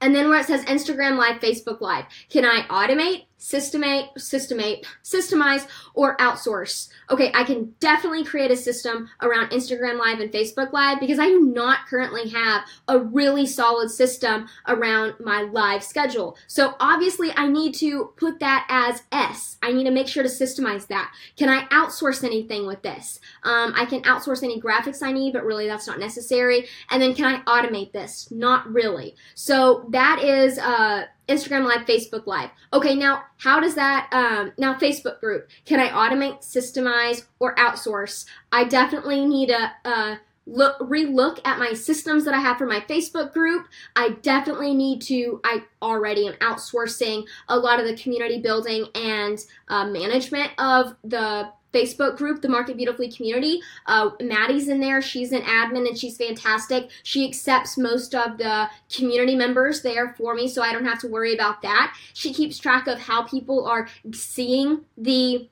[0.00, 5.66] And then where it says Instagram Live, Facebook Live, can I automate, systemate, systemate, systemize,
[5.94, 6.88] or outsource?
[7.10, 11.26] Okay, I can definitely create a system around Instagram Live and Facebook Live because I
[11.26, 16.36] do not currently have a really solid system around my live schedule.
[16.46, 19.56] So obviously I need to put that as S.
[19.62, 21.12] I need to make sure to systemize that.
[21.36, 23.20] Can I outsource anything with this?
[23.42, 26.68] Um, I can outsource any graphics I need, but really that's not necessary.
[26.90, 28.30] And then can I automate this?
[28.30, 29.16] Not really.
[29.34, 32.50] So that is uh, Instagram Live, Facebook Live.
[32.72, 34.08] Okay, now how does that?
[34.12, 35.48] Um, now Facebook group.
[35.64, 38.26] Can I automate, systemize, or outsource?
[38.52, 40.16] I definitely need to uh,
[40.46, 43.68] look relook at my systems that I have for my Facebook group.
[43.94, 45.40] I definitely need to.
[45.44, 49.38] I already am outsourcing a lot of the community building and
[49.68, 53.60] uh, management of the Facebook group, the Market Beautifully community.
[53.86, 55.00] Uh, Maddie's in there.
[55.00, 56.90] She's an admin and she's fantastic.
[57.02, 61.08] She accepts most of the community members there for me, so I don't have to
[61.08, 61.96] worry about that.
[62.14, 65.48] She keeps track of how people are seeing the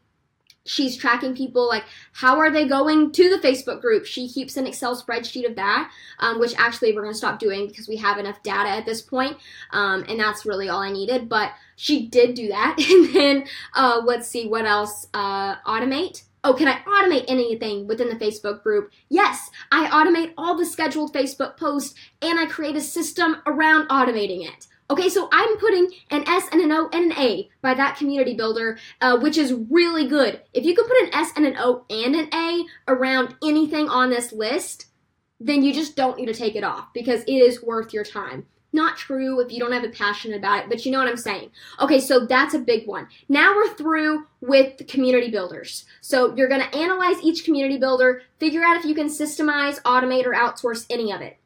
[0.68, 4.66] she's tracking people like how are they going to the facebook group she keeps an
[4.66, 8.18] excel spreadsheet of that um, which actually we're going to stop doing because we have
[8.18, 9.36] enough data at this point
[9.72, 14.00] um, and that's really all i needed but she did do that and then uh,
[14.04, 18.92] let's see what else uh, automate Oh, can I automate anything within the Facebook group?
[19.08, 24.46] Yes, I automate all the scheduled Facebook posts and I create a system around automating
[24.48, 24.68] it.
[24.90, 28.34] Okay, so I'm putting an S and an O and an A by that community
[28.34, 30.40] builder, uh, which is really good.
[30.54, 34.08] If you can put an S and an O and an A around anything on
[34.08, 34.86] this list,
[35.40, 38.46] then you just don't need to take it off because it is worth your time.
[38.72, 41.16] Not true if you don't have a passion about it, but you know what I'm
[41.16, 41.50] saying.
[41.80, 43.08] Okay, so that's a big one.
[43.28, 45.84] Now we're through with community builders.
[46.00, 50.26] So you're going to analyze each community builder, figure out if you can systemize, automate,
[50.26, 51.38] or outsource any of it.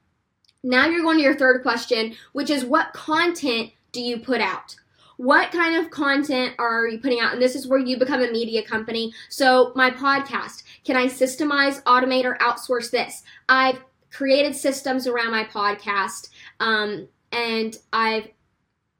[0.62, 4.76] Now you're going to your third question, which is what content do you put out?
[5.16, 7.32] What kind of content are you putting out?
[7.32, 9.12] And this is where you become a media company.
[9.28, 13.22] So, my podcast, can I systemize, automate, or outsource this?
[13.48, 13.78] I've
[14.10, 18.28] created systems around my podcast, um, and I've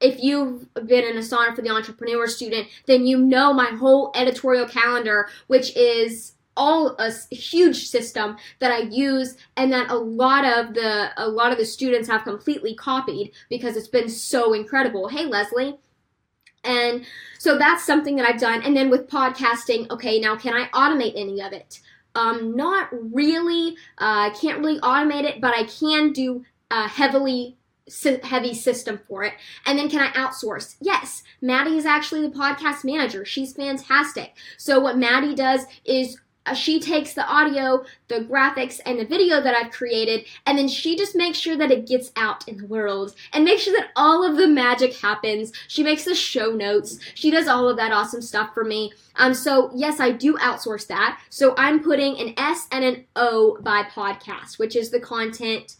[0.03, 4.67] if you've been an Asana for the entrepreneur student, then you know my whole editorial
[4.67, 10.73] calendar, which is all a huge system that I use and that a lot of
[10.73, 15.07] the a lot of the students have completely copied because it's been so incredible.
[15.07, 15.79] Hey Leslie.
[16.65, 17.05] And
[17.39, 18.63] so that's something that I've done.
[18.63, 21.81] And then with podcasting, okay, now can I automate any of it?
[22.15, 23.75] Um, not really.
[23.97, 27.57] Uh, I can't really automate it, but I can do uh, heavily
[28.23, 29.33] heavy system for it.
[29.65, 30.75] And then can I outsource?
[30.79, 31.23] Yes.
[31.41, 33.25] Maddie is actually the podcast manager.
[33.25, 34.35] She's fantastic.
[34.57, 36.19] So what Maddie does is uh,
[36.53, 40.97] she takes the audio, the graphics, and the video that I've created, and then she
[40.97, 44.29] just makes sure that it gets out in the world and makes sure that all
[44.29, 45.53] of the magic happens.
[45.67, 46.99] She makes the show notes.
[47.13, 48.91] She does all of that awesome stuff for me.
[49.15, 51.21] Um, so yes, I do outsource that.
[51.29, 55.77] So I'm putting an S and an O by podcast, which is the content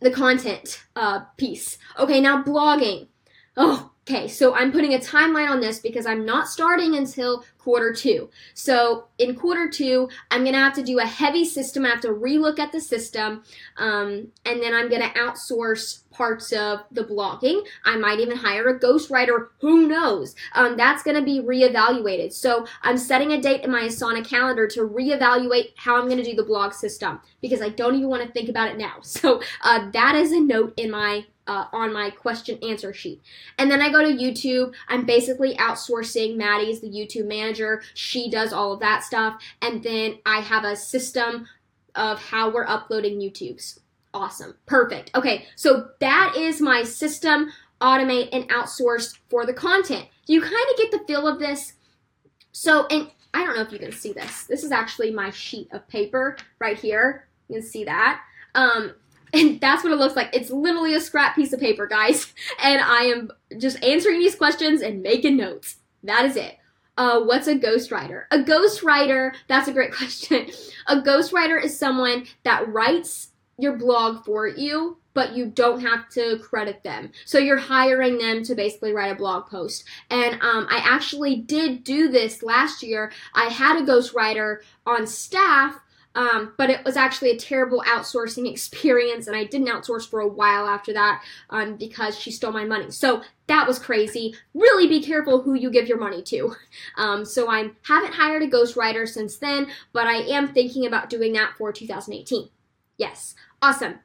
[0.00, 1.78] the content uh, piece.
[1.98, 3.08] Okay, now blogging.
[3.56, 7.92] Oh, okay, so I'm putting a timeline on this because I'm not starting until quarter
[7.92, 8.30] two.
[8.54, 11.84] So in quarter two, I'm gonna have to do a heavy system.
[11.84, 13.44] I have to relook at the system,
[13.76, 17.64] um, and then I'm gonna outsource parts of the blogging.
[17.84, 19.48] I might even hire a ghostwriter.
[19.60, 20.34] Who knows?
[20.54, 22.32] Um, that's gonna be reevaluated.
[22.32, 26.34] So I'm setting a date in my Asana calendar to reevaluate how I'm gonna do
[26.34, 28.94] the blog system because I don't even want to think about it now.
[29.20, 33.20] So uh, that is a note in my uh, on my question answer sheet.
[33.58, 34.72] And then I go to YouTube.
[34.88, 37.82] I'm basically outsourcing Maddie's the YouTube manager.
[37.94, 39.42] She does all of that stuff.
[39.60, 41.48] And then I have a system
[41.94, 43.80] of how we're uploading YouTubes.
[44.12, 44.56] Awesome.
[44.66, 45.10] Perfect.
[45.14, 47.50] Okay, so that is my system,
[47.80, 50.06] automate, and outsource for the content.
[50.26, 51.74] You kind of get the feel of this?
[52.52, 54.44] So, and I don't know if you can see this.
[54.44, 57.28] This is actually my sheet of paper right here.
[57.48, 58.22] You can see that.
[58.54, 58.94] Um,
[59.32, 60.30] and that's what it looks like.
[60.34, 62.32] It's literally a scrap piece of paper, guys.
[62.62, 65.76] And I am just answering these questions and making notes.
[66.02, 66.56] That is it.
[66.96, 68.24] Uh, what's a ghostwriter?
[68.30, 70.50] A ghostwriter, that's a great question.
[70.86, 76.38] A ghostwriter is someone that writes your blog for you, but you don't have to
[76.38, 77.10] credit them.
[77.24, 79.84] So you're hiring them to basically write a blog post.
[80.10, 83.12] And um, I actually did do this last year.
[83.34, 85.80] I had a ghostwriter on staff
[86.14, 90.28] um, but it was actually a terrible outsourcing experience, and I didn't outsource for a
[90.28, 92.90] while after that um, because she stole my money.
[92.90, 94.34] So that was crazy.
[94.54, 96.54] Really be careful who you give your money to.
[96.96, 101.32] Um, so I haven't hired a ghostwriter since then, but I am thinking about doing
[101.34, 102.48] that for 2018.
[102.96, 104.00] Yes, awesome.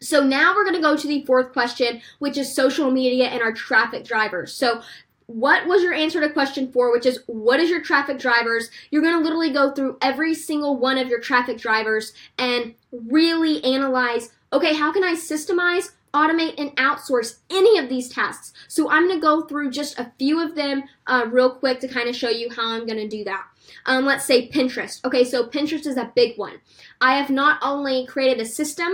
[0.00, 3.42] So now we're going to go to the fourth question, which is social media and
[3.42, 4.52] our traffic drivers.
[4.52, 4.82] So
[5.26, 8.70] what was your answer to question four, which is what is your traffic drivers?
[8.90, 13.62] You're going to literally go through every single one of your traffic drivers and really
[13.64, 18.52] analyze okay, how can I systemize, automate, and outsource any of these tasks?
[18.68, 21.88] So I'm going to go through just a few of them uh, real quick to
[21.88, 23.44] kind of show you how I'm going to do that.
[23.86, 25.04] Um, let's say Pinterest.
[25.04, 26.60] Okay, so Pinterest is a big one.
[27.00, 28.92] I have not only created a system,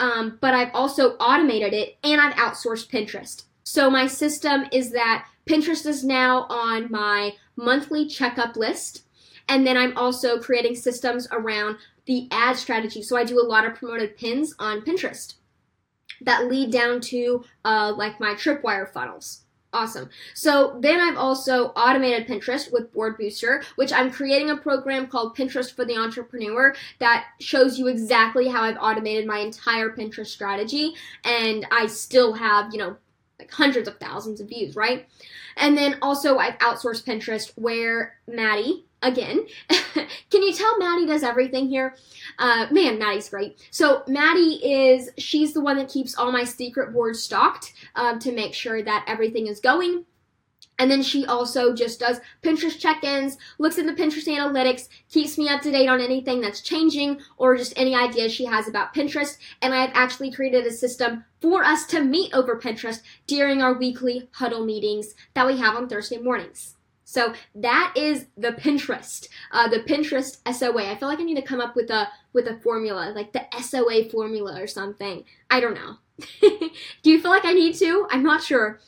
[0.00, 3.44] um, but I've also automated it and I've outsourced Pinterest.
[3.64, 9.04] So my system is that Pinterest is now on my monthly checkup list.
[9.48, 13.02] And then I'm also creating systems around the ad strategy.
[13.02, 15.34] So I do a lot of promoted pins on Pinterest
[16.20, 19.44] that lead down to uh, like my tripwire funnels.
[19.72, 20.08] Awesome.
[20.32, 25.36] So then I've also automated Pinterest with Board Booster, which I'm creating a program called
[25.36, 30.94] Pinterest for the Entrepreneur that shows you exactly how I've automated my entire Pinterest strategy.
[31.24, 32.96] And I still have, you know,
[33.38, 35.06] like hundreds of thousands of views, right?
[35.56, 41.68] And then also I've outsourced Pinterest where Maddie, again, can you tell Maddie does everything
[41.68, 41.94] here?
[42.38, 43.66] Uh, man, Maddie's great.
[43.70, 48.32] So Maddie is, she's the one that keeps all my secret boards stocked um, to
[48.32, 50.04] make sure that everything is going.
[50.78, 55.48] And then she also just does Pinterest check ins, looks into Pinterest analytics, keeps me
[55.48, 59.38] up to date on anything that's changing or just any ideas she has about Pinterest.
[59.60, 63.74] And I have actually created a system for us to meet over Pinterest during our
[63.74, 66.76] weekly huddle meetings that we have on Thursday mornings.
[67.04, 70.90] So that is the Pinterest, uh, the Pinterest SOA.
[70.90, 73.46] I feel like I need to come up with a with a formula, like the
[73.62, 75.24] SOA formula or something.
[75.48, 75.96] I don't know.
[77.02, 78.06] Do you feel like I need to?
[78.10, 78.78] I'm not sure.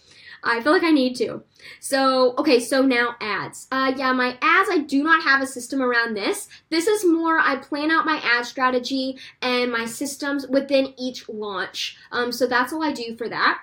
[0.42, 1.42] I feel like I need to.
[1.80, 3.68] So, okay, so now ads.
[3.70, 6.48] Uh, yeah, my ads, I do not have a system around this.
[6.70, 11.96] This is more, I plan out my ad strategy and my systems within each launch.
[12.12, 13.60] Um, so that's all I do for that.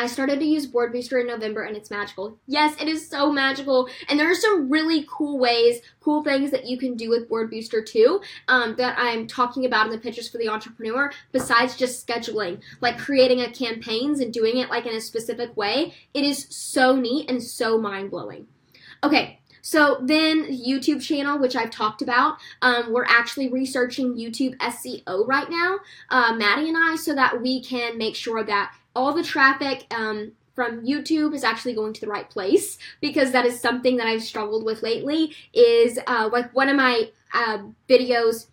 [0.00, 2.38] I started to use Board Booster in November and it's magical.
[2.46, 3.86] Yes, it is so magical.
[4.08, 7.50] And there are some really cool ways, cool things that you can do with Board
[7.50, 12.06] Booster too um, that I'm talking about in the Pinterest for the Entrepreneur besides just
[12.06, 15.92] scheduling, like creating a campaigns and doing it like in a specific way.
[16.14, 18.46] It is so neat and so mind blowing.
[19.04, 25.26] Okay, so then YouTube channel, which I've talked about, um, we're actually researching YouTube SEO
[25.26, 29.22] right now, uh, Maddie and I, so that we can make sure that all the
[29.22, 33.96] traffic um, from YouTube is actually going to the right place because that is something
[33.96, 35.34] that I've struggled with lately.
[35.52, 38.46] Is uh, like one of my uh, videos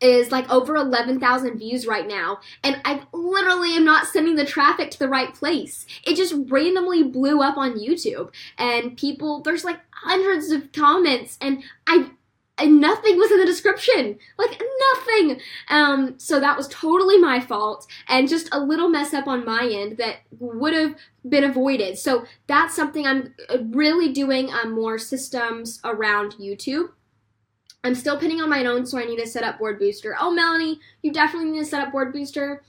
[0.00, 4.90] is like over 11,000 views right now, and I literally am not sending the traffic
[4.90, 5.86] to the right place.
[6.04, 11.62] It just randomly blew up on YouTube, and people, there's like hundreds of comments, and
[11.86, 12.10] I
[12.58, 14.18] and nothing was in the description.
[14.38, 14.62] Like
[14.94, 15.40] nothing.
[15.68, 19.68] Um, so that was totally my fault and just a little mess up on my
[19.70, 20.96] end that would have
[21.28, 21.98] been avoided.
[21.98, 26.90] So that's something i'm uh, really doing um, more systems around youtube.
[27.84, 30.16] I'm still pinning on my own so i need to set up board booster.
[30.20, 32.62] Oh melanie you definitely need to set up board booster.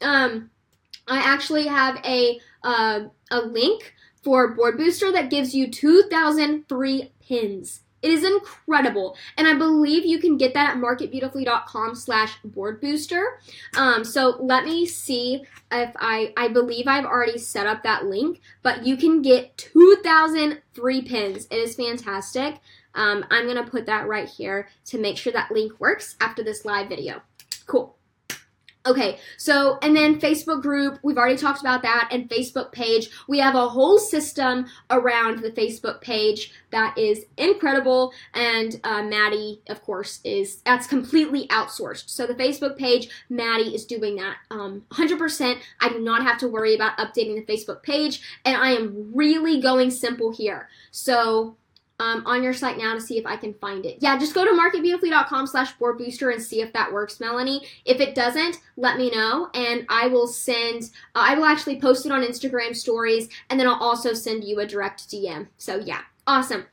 [0.00, 0.50] Um,
[1.06, 3.00] I actually have a uh,
[3.30, 7.80] a link for Board Booster that gives you 2,000 free pins.
[8.00, 13.40] It is incredible, and I believe you can get that at marketbeautifully.com slash board booster.
[13.76, 18.40] Um, so let me see if I, I believe I've already set up that link,
[18.62, 21.46] but you can get 2,000 free pins.
[21.50, 22.60] It is fantastic.
[22.94, 26.42] Um, I'm going to put that right here to make sure that link works after
[26.42, 27.22] this live video.
[27.66, 27.97] Cool.
[28.86, 33.10] Okay, so and then Facebook group, we've already talked about that, and Facebook page.
[33.28, 39.60] We have a whole system around the Facebook page that is incredible, and uh, Maddie,
[39.68, 42.08] of course, is that's completely outsourced.
[42.08, 45.58] So the Facebook page, Maddie is doing that um, 100%.
[45.80, 49.60] I do not have to worry about updating the Facebook page, and I am really
[49.60, 50.68] going simple here.
[50.92, 51.56] So
[52.00, 53.98] um, on your site now to see if I can find it.
[54.00, 57.66] Yeah, just go to marketbeautifully.com slash board booster and see if that works, Melanie.
[57.84, 62.06] If it doesn't, let me know and I will send, uh, I will actually post
[62.06, 65.48] it on Instagram stories and then I'll also send you a direct DM.
[65.56, 66.66] So yeah, awesome.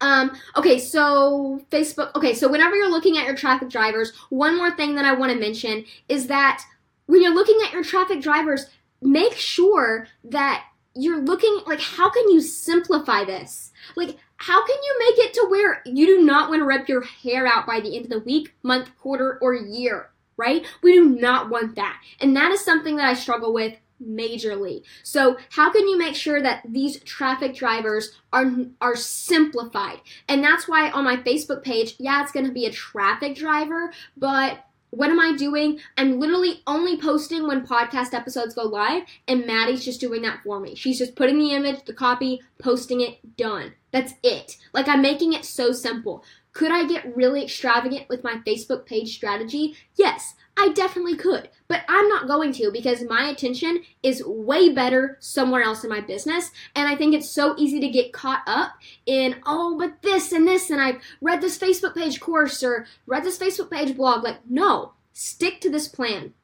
[0.00, 4.72] Um, okay, so Facebook, okay, so whenever you're looking at your traffic drivers, one more
[4.72, 6.64] thing that I want to mention is that
[7.06, 8.66] when you're looking at your traffic drivers,
[9.00, 10.64] make sure that
[10.94, 13.70] you're looking like how can you simplify this?
[13.96, 17.02] Like how can you make it to where you do not want to rip your
[17.02, 20.66] hair out by the end of the week, month, quarter, or year, right?
[20.82, 22.00] We do not want that.
[22.20, 24.82] And that is something that I struggle with majorly.
[25.04, 30.00] So, how can you make sure that these traffic drivers are are simplified?
[30.28, 33.92] And that's why on my Facebook page, yeah, it's going to be a traffic driver,
[34.16, 35.78] but what am I doing?
[35.96, 40.58] I'm literally only posting when podcast episodes go live, and Maddie's just doing that for
[40.58, 40.74] me.
[40.74, 43.72] She's just putting the image, the copy, posting it, done.
[43.92, 44.56] That's it.
[44.72, 46.24] Like, I'm making it so simple.
[46.52, 49.74] Could I get really extravagant with my Facebook page strategy?
[49.96, 51.48] Yes, I definitely could.
[51.66, 56.00] But I'm not going to because my attention is way better somewhere else in my
[56.00, 56.50] business.
[56.74, 58.72] And I think it's so easy to get caught up
[59.06, 63.24] in, oh, but this and this, and I've read this Facebook page course or read
[63.24, 64.22] this Facebook page blog.
[64.22, 66.34] Like, no, stick to this plan.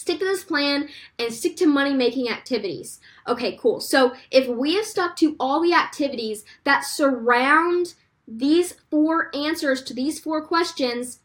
[0.00, 0.88] Stick to this plan
[1.18, 3.00] and stick to money making activities.
[3.28, 3.80] Okay, cool.
[3.80, 7.92] So if we have stuck to all the activities that surround
[8.26, 11.18] these four answers to these four questions,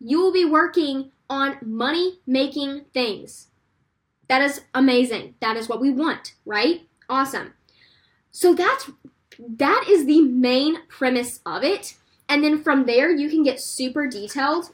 [0.00, 3.50] you will be working on money making things.
[4.26, 5.36] That is amazing.
[5.38, 6.88] That is what we want, right?
[7.08, 7.54] Awesome.
[8.32, 8.90] So that's
[9.38, 11.94] that is the main premise of it.
[12.28, 14.72] And then from there you can get super detailed.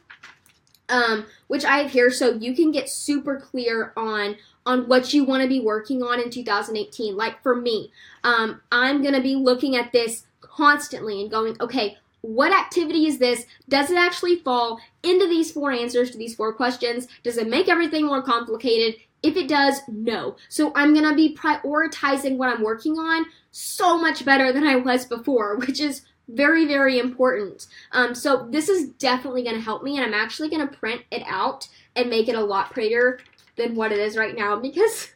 [0.91, 5.25] Um, which I have here so you can get super clear on on what you
[5.25, 7.17] want to be working on in 2018.
[7.17, 7.91] Like for me,
[8.23, 13.45] um, I'm gonna be looking at this constantly and going, okay, what activity is this?
[13.69, 17.07] Does it actually fall into these four answers to these four questions?
[17.23, 18.99] Does it make everything more complicated?
[19.23, 20.37] If it does, no.
[20.49, 24.77] So I'm going to be prioritizing what I'm working on so much better than I
[24.77, 27.67] was before, which is very, very important.
[27.93, 31.03] Um, so this is definitely going to help me, and I'm actually going to print
[31.11, 33.21] it out and make it a lot prettier
[33.57, 35.11] than what it is right now because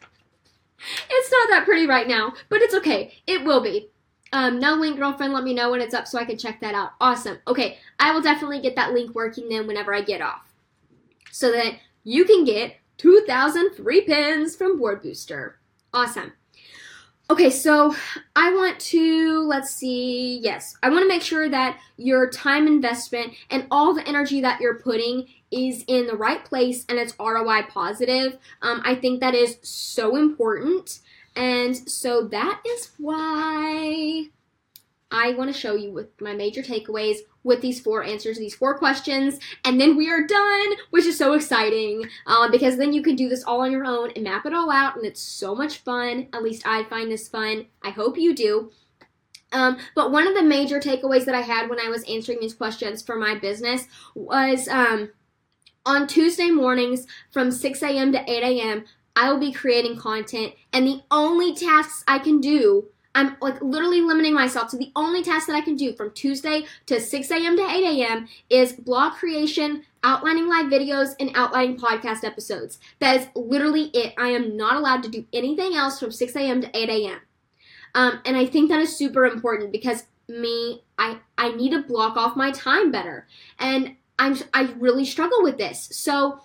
[1.10, 3.14] it's not that pretty right now, but it's okay.
[3.26, 3.90] It will be.
[4.32, 5.32] Um, no link, girlfriend.
[5.32, 6.90] Let me know when it's up so I can check that out.
[7.00, 7.38] Awesome.
[7.46, 10.52] Okay, I will definitely get that link working then whenever I get off,
[11.30, 15.58] so that you can get 2,000 free pins from Board Booster.
[15.94, 16.32] Awesome.
[17.30, 17.94] Okay, so
[18.36, 23.34] I want to, let's see, yes, I want to make sure that your time investment
[23.50, 27.64] and all the energy that you're putting is in the right place and it's ROI
[27.68, 28.38] positive.
[28.62, 31.00] Um, I think that is so important.
[31.36, 34.28] And so that is why
[35.10, 38.76] I want to show you with my major takeaways with these four answers these four
[38.76, 43.16] questions, and then we are done, which is so exciting um, because then you can
[43.16, 45.78] do this all on your own and map it all out, and it's so much
[45.78, 46.28] fun.
[46.32, 47.66] At least I find this fun.
[47.82, 48.70] I hope you do.
[49.52, 52.54] Um, but one of the major takeaways that I had when I was answering these
[52.54, 55.10] questions for my business was um,
[55.86, 58.12] on Tuesday mornings from 6 a.m.
[58.12, 58.84] to 8 a.m.,
[59.16, 64.00] I will be creating content, and the only tasks I can do, I'm like literally
[64.00, 67.56] limiting myself to the only task that I can do from Tuesday to 6 a.m.
[67.56, 68.28] to 8 a.m.
[68.48, 72.78] is blog creation, outlining live videos, and outlining podcast episodes.
[73.00, 74.14] That is literally it.
[74.18, 76.60] I am not allowed to do anything else from 6 a.m.
[76.60, 77.20] to 8 a.m.
[77.94, 82.16] Um, and I think that is super important because me, I I need to block
[82.16, 83.26] off my time better,
[83.58, 85.88] and I'm I really struggle with this.
[85.92, 86.40] So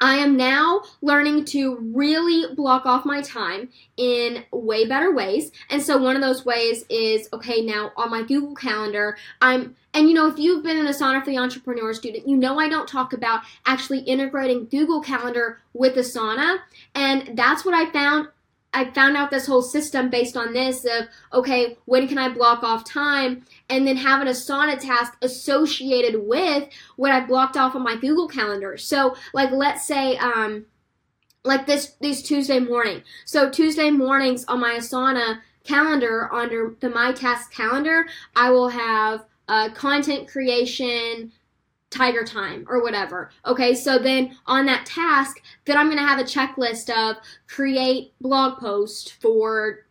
[0.00, 5.50] I am now learning to really block off my time in way better ways.
[5.70, 10.06] And so one of those ways is okay, now on my Google Calendar, I'm and
[10.08, 12.86] you know, if you've been in Asana for the Entrepreneur student, you know I don't
[12.86, 16.58] talk about actually integrating Google Calendar with Asana.
[16.94, 18.28] And that's what I found
[18.78, 22.62] I found out this whole system based on this of okay, when can I block
[22.62, 27.82] off time, and then having a Asana task associated with what I blocked off on
[27.82, 28.76] my Google Calendar.
[28.76, 30.66] So, like, let's say, um,
[31.44, 33.02] like this this Tuesday morning.
[33.24, 38.06] So Tuesday mornings on my Asana calendar under the My Task calendar,
[38.36, 41.32] I will have uh, content creation,
[41.90, 43.30] tiger time or whatever.
[43.46, 47.16] Okay, so then on that task, then I'm to have a checklist of
[47.46, 49.86] create blog post for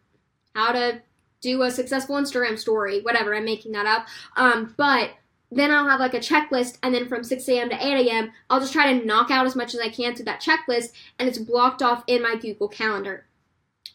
[0.53, 1.01] how to
[1.41, 3.35] do a successful Instagram story, whatever.
[3.35, 4.07] I'm making that up.
[4.35, 5.11] Um, but
[5.51, 7.69] then I'll have like a checklist, and then from 6 a.m.
[7.69, 10.25] to 8 a.m., I'll just try to knock out as much as I can through
[10.25, 13.25] that checklist, and it's blocked off in my Google Calendar.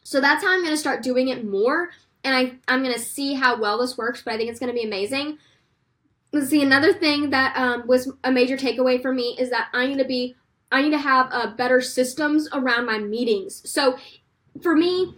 [0.03, 1.91] So that's how I'm to start doing it more,
[2.25, 4.87] and I, I'm to see how well this works, but I think it's to be
[4.87, 5.39] amazing
[6.33, 9.87] let's see another thing that um, was a major takeaway for me is that i
[9.87, 10.35] need to be
[10.71, 13.69] i need to have uh, better systems around my meetings.
[13.71, 13.97] So
[14.63, 15.15] for me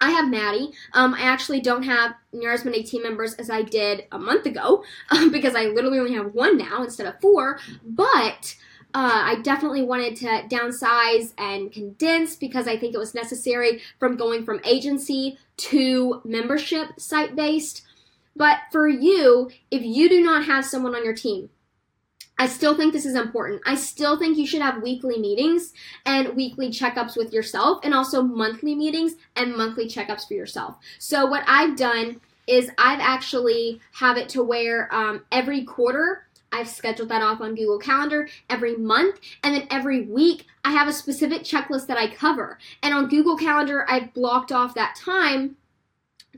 [0.00, 0.72] i have maddie.
[0.94, 4.46] Um, i actually don't have near as many team members as i did a month
[4.46, 7.58] ago um, because i literally only have one now instead of four.
[7.84, 8.56] But
[8.94, 14.16] uh, I definitely wanted to downsize and condense because I think it was necessary from
[14.16, 17.82] going from agency to membership site based.
[18.34, 21.50] But for you, if you do not have someone on your team,
[22.38, 23.62] I still think this is important.
[23.66, 25.72] I still think you should have weekly meetings
[26.06, 30.76] and weekly checkups with yourself, and also monthly meetings and monthly checkups for yourself.
[30.98, 36.68] So, what I've done is I've actually have it to where um, every quarter I've
[36.68, 40.92] scheduled that off on Google Calendar every month, and then every week I have a
[40.92, 42.58] specific checklist that I cover.
[42.82, 45.56] And on Google Calendar, I've blocked off that time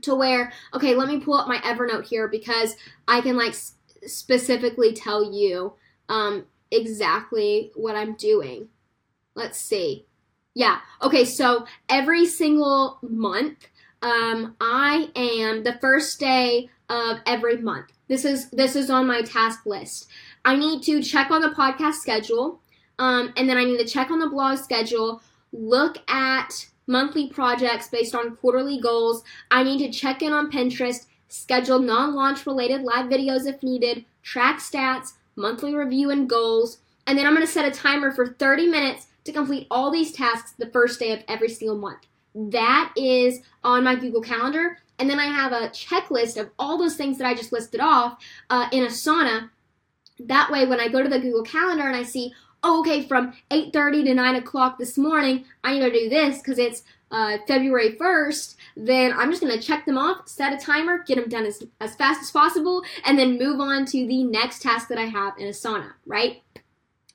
[0.01, 2.75] to where okay let me pull up my evernote here because
[3.07, 3.75] i can like s-
[4.05, 5.73] specifically tell you
[6.09, 8.67] um, exactly what i'm doing.
[9.33, 10.05] Let's see.
[10.53, 10.79] Yeah.
[11.01, 13.67] Okay so every single month
[14.01, 17.91] um, i am the first day of every month.
[18.07, 20.07] This is this is on my task list.
[20.43, 22.61] I need to check on the podcast schedule
[22.99, 25.21] um, and then i need to check on the blog schedule
[25.51, 29.23] look at monthly projects based on quarterly goals.
[29.51, 34.05] I need to check in on Pinterest, schedule non launch related live videos if needed,
[34.23, 38.27] track stats, monthly review and goals, and then I'm going to set a timer for
[38.27, 42.05] 30 minutes to complete all these tasks the first day of every single month.
[42.33, 44.77] That is on my Google Calendar.
[44.97, 48.17] And then I have a checklist of all those things that I just listed off
[48.49, 49.49] uh, in Asana.
[50.19, 52.33] That way, when I go to the Google Calendar and I see,
[52.65, 56.57] oh, okay, from 8.30 to 9 o'clock this morning, I need to do this because
[56.57, 61.03] it's uh, February 1st, then I'm just going to check them off, set a timer,
[61.03, 64.63] get them done as, as fast as possible, and then move on to the next
[64.63, 66.41] task that I have in Asana, right?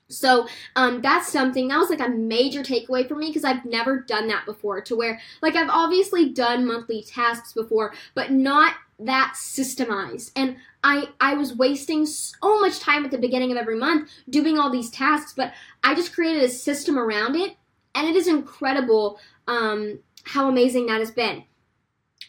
[0.07, 3.99] So um, that's something that was like a major takeaway for me because I've never
[3.99, 4.81] done that before.
[4.81, 8.75] To where like I've obviously done monthly tasks before, but not
[9.05, 10.31] that systemized.
[10.35, 14.57] And I I was wasting so much time at the beginning of every month doing
[14.57, 17.55] all these tasks, but I just created a system around it,
[17.95, 21.43] and it is incredible um, how amazing that has been.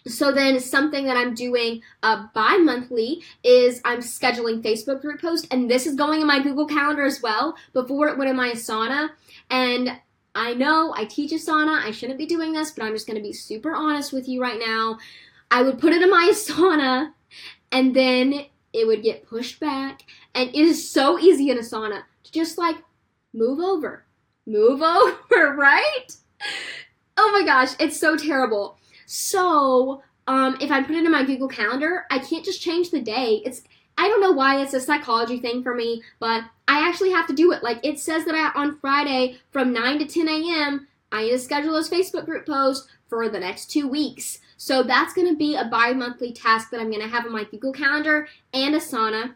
[0.07, 5.71] So then something that I'm doing uh, bi-monthly is I'm scheduling Facebook group posts, and
[5.71, 7.57] this is going in my Google Calendar as well.
[7.73, 9.11] Before it went in my Asana,
[9.49, 10.01] and
[10.35, 11.85] I know I teach Asana.
[11.85, 14.59] I shouldn't be doing this, but I'm just to be super honest with you right
[14.59, 14.99] now.
[15.53, 17.13] I would put it in my Asana,
[17.71, 20.03] and then it would get pushed back.
[20.35, 22.77] And it is so easy in Asana to just like
[23.33, 24.05] move over,
[24.47, 26.07] move over, right?
[27.17, 28.79] Oh my gosh, it's so terrible.
[29.07, 33.03] So, um, if I put it in my Google Calendar, I can't just change the
[33.03, 33.43] day.
[33.45, 33.63] It's
[33.99, 37.35] I don't know why it's a psychology thing for me, but I actually have to
[37.35, 37.63] do it.
[37.63, 40.89] Like it says that I, on Friday from 9 to 10 a.m.
[41.13, 44.39] I need to schedule this Facebook group post for the next two weeks.
[44.63, 47.33] So that's going to be a bi monthly task that I'm going to have on
[47.33, 49.35] my Google Calendar and Asana.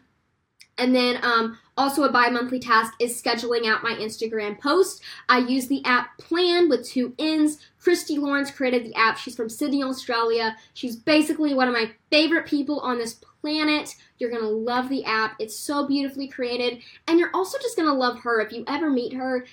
[0.77, 5.01] And then um, also a bi-monthly task is scheduling out my Instagram post.
[5.27, 7.57] I use the app Plann with two N's.
[7.79, 9.17] Christy Laurence created the app.
[9.17, 10.55] She's from Sydney, Australia.
[10.75, 13.95] She's basically one of my favorite people on this planet.
[14.19, 15.35] You're gonna love the app.
[15.39, 16.83] It's so beautifully created.
[17.07, 19.45] And you're also just gonna love her if you ever meet her.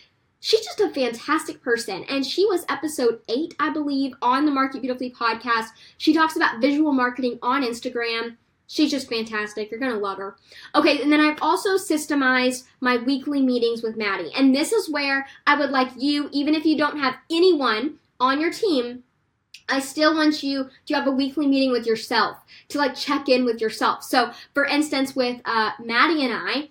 [0.45, 2.05] She's just a fantastic person.
[2.11, 5.69] And she was episode eight, I believe, on the Market Beautifully podcast.
[5.97, 8.37] She talks about visual marketing on Instagram
[8.67, 9.71] She's just fantastic.
[9.71, 10.37] You're gonna love her.
[10.75, 14.33] Okay, and then I've also systemized my weekly meetings with Maddie.
[14.35, 18.41] And this is where I would like you, even if you don't have anyone on
[18.41, 19.05] your team,
[19.69, 22.39] I still want you to have a weekly meeting with yourself
[22.69, 24.03] to like check in with yourself.
[24.03, 26.71] So, for instance, with uh, Maddie and I,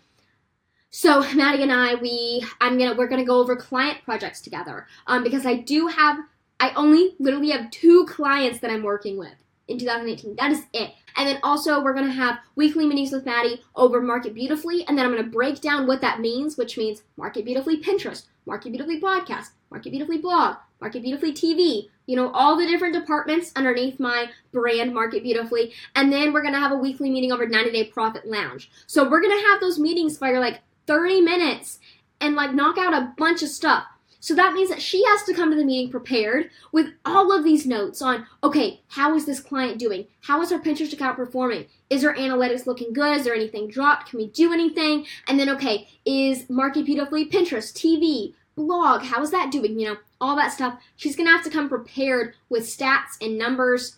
[0.96, 5.24] so Maddie and I, we I'm gonna we're gonna go over client projects together um,
[5.24, 6.20] because I do have
[6.60, 9.34] I only literally have two clients that I'm working with
[9.68, 10.36] in 2018.
[10.36, 10.91] That is it.
[11.16, 15.06] And then also we're gonna have weekly meetings with Maddie over Market Beautifully, and then
[15.06, 19.48] I'm gonna break down what that means, which means Market Beautifully Pinterest, Market Beautifully Podcast,
[19.72, 24.94] Market Beautifully Blog, Market Beautifully TV, you know, all the different departments underneath my brand,
[24.94, 25.74] Market Beautifully.
[25.96, 28.70] And then we're gonna have a weekly meeting over 90 Day Profit Lounge.
[28.86, 31.80] So we're gonna have those meetings for like 30 minutes
[32.20, 33.86] and like knock out a bunch of stuff.
[34.20, 37.44] So that means that she has to come to the meeting prepared with all of
[37.44, 40.08] these notes on, okay, how is this client doing?
[40.22, 41.66] How is her Pinterest account performing?
[41.90, 43.18] Is her analytics looking good?
[43.18, 44.10] Is there anything dropped?
[44.10, 45.06] Can we do anything?
[45.28, 49.80] And then, okay, is Market Beautifully Pinterest, TV, blog, how is that doing?
[49.80, 50.80] You know, all that stuff.
[50.96, 53.98] She's gonna have to come prepared with stats and numbers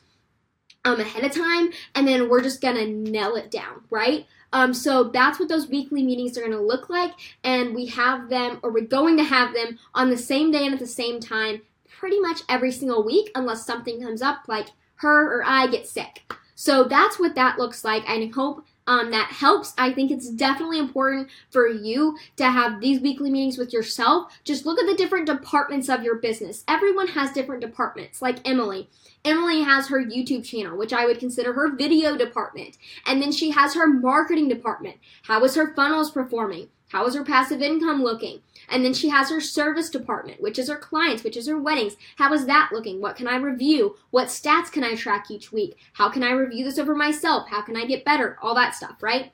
[0.84, 4.26] um, ahead of time, and then we're just gonna nail it down, right?
[4.56, 7.12] Um, so that's what those weekly meetings are going to look like,
[7.44, 10.74] and we have them, or we're going to have them on the same day and
[10.74, 11.62] at the same time,
[12.00, 16.32] pretty much every single week, unless something comes up like her or I get sick.
[16.56, 18.04] So that's what that looks like.
[18.08, 19.74] I hope um, that helps.
[19.78, 24.32] I think it's definitely important for you to have these weekly meetings with yourself.
[24.44, 26.64] Just look at the different departments of your business.
[26.68, 28.90] Everyone has different departments, like Emily.
[29.24, 32.78] Emily has her YouTube channel, which I would consider her video department.
[33.06, 34.98] And then she has her marketing department.
[35.24, 36.70] How is her funnels performing?
[36.90, 38.42] How is her passive income looking?
[38.70, 41.96] And then she has her service department, which is her clients, which is her weddings.
[42.18, 43.02] How is that looking?
[43.02, 43.96] What can I review?
[44.12, 45.78] What stats can I track each week?
[45.94, 47.50] How can I review this over myself?
[47.50, 48.38] How can I get better?
[48.42, 49.32] All that stuff, right?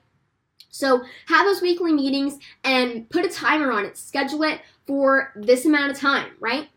[0.70, 3.98] So have those weekly meetings and put a timer on it.
[3.98, 6.68] Schedule it for this amount of time, right?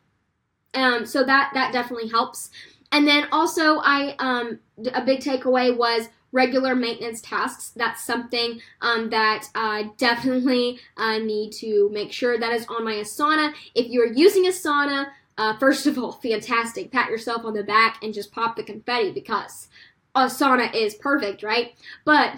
[0.73, 2.49] Um, so that that definitely helps.
[2.91, 4.59] And then also, I um,
[4.93, 7.71] a big takeaway was regular maintenance tasks.
[7.77, 12.95] That's something um, that I definitely uh, need to make sure that is on my
[12.95, 13.53] Asana.
[13.73, 15.07] If you are using Asana,
[15.37, 16.91] uh, first of all, fantastic.
[16.91, 19.69] Pat yourself on the back and just pop the confetti because
[20.13, 21.73] Asana is perfect, right?
[22.03, 22.33] But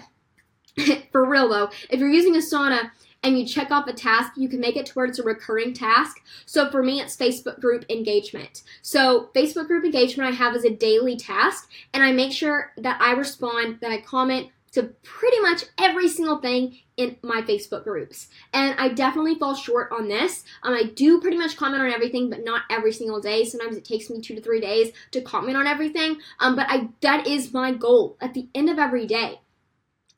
[1.12, 2.92] for real though, if you're using Asana,
[3.22, 6.22] and you check off a task, you can make it towards a recurring task.
[6.46, 8.62] So for me, it's Facebook group engagement.
[8.82, 13.00] So Facebook group engagement I have as a daily task, and I make sure that
[13.00, 18.28] I respond, that I comment to pretty much every single thing in my Facebook groups.
[18.52, 20.44] And I definitely fall short on this.
[20.62, 23.44] Um, I do pretty much comment on everything, but not every single day.
[23.44, 26.18] Sometimes it takes me two to three days to comment on everything.
[26.40, 29.40] Um, but I that is my goal at the end of every day.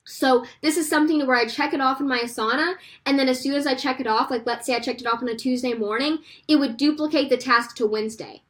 [0.03, 2.75] So this is something where I check it off in my Asana,
[3.05, 5.07] and then as soon as I check it off, like let's say I checked it
[5.07, 8.41] off on a Tuesday morning, it would duplicate the task to Wednesday.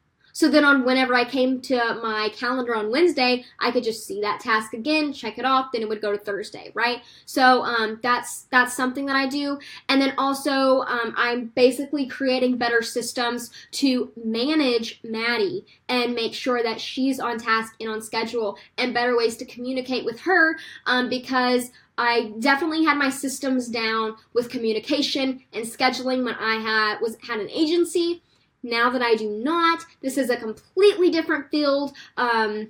[0.41, 4.21] So then on whenever I came to my calendar on Wednesday, I could just see
[4.21, 7.03] that task again, check it off, then it would go to Thursday, right?
[7.27, 12.57] So um, that's that's something that I do, and then also um, I'm basically creating
[12.57, 18.57] better systems to manage Maddie and make sure that she's on task and on schedule,
[18.79, 21.69] and better ways to communicate with her um, because.
[21.97, 27.39] I definitely had my systems down with communication and scheduling when I had was had
[27.39, 28.23] an agency
[28.63, 31.93] now that I do not, this is a completely different field.
[32.17, 32.69] Um,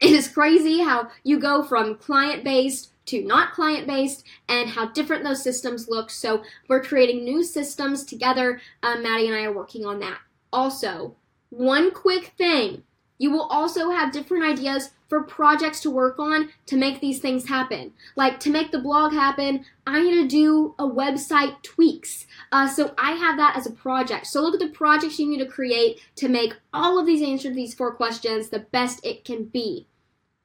[0.00, 4.86] it is crazy how you go from client based to not client based and how
[4.86, 6.10] different those systems look.
[6.10, 8.60] So we're creating new systems together.
[8.82, 10.18] Um, Maddie and I are working on that.
[10.52, 11.16] Also,
[11.50, 12.82] one quick thing
[13.18, 17.48] you will also have different ideas for projects to work on to make these things
[17.48, 17.92] happen.
[18.16, 22.26] Like to make the blog happen, I need to do a website tweaks.
[22.50, 24.26] Uh, so I have that as a project.
[24.26, 27.52] So look at the projects you need to create to make all of these answers
[27.52, 29.86] to these four questions the best it can be.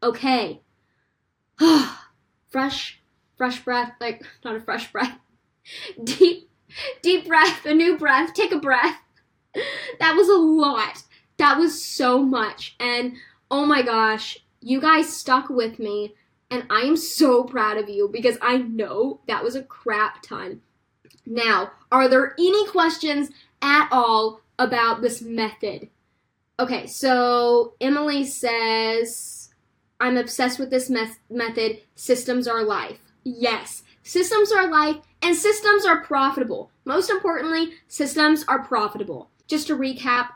[0.04, 0.62] Okay.
[2.50, 3.02] fresh,
[3.38, 5.18] fresh breath, like not a fresh breath.
[6.04, 6.50] Deep,
[7.04, 8.98] deep breath, a new breath, take a breath.
[10.00, 11.04] That was a lot.
[11.40, 12.76] That was so much.
[12.80, 13.14] And
[13.50, 16.14] oh my gosh, you guys stuck with me.
[16.52, 20.62] And I am so proud of you because I know that was a crap ton.
[21.26, 23.30] Now, are there any questions
[23.62, 25.90] at all about this method?
[26.60, 29.50] Okay, so Emily says,
[30.00, 31.82] I'm obsessed with this me- method.
[31.96, 33.00] Systems are life.
[33.24, 36.72] Yes, systems are life and systems are profitable.
[36.84, 39.30] Most importantly, systems are profitable.
[39.48, 40.30] Just to recap,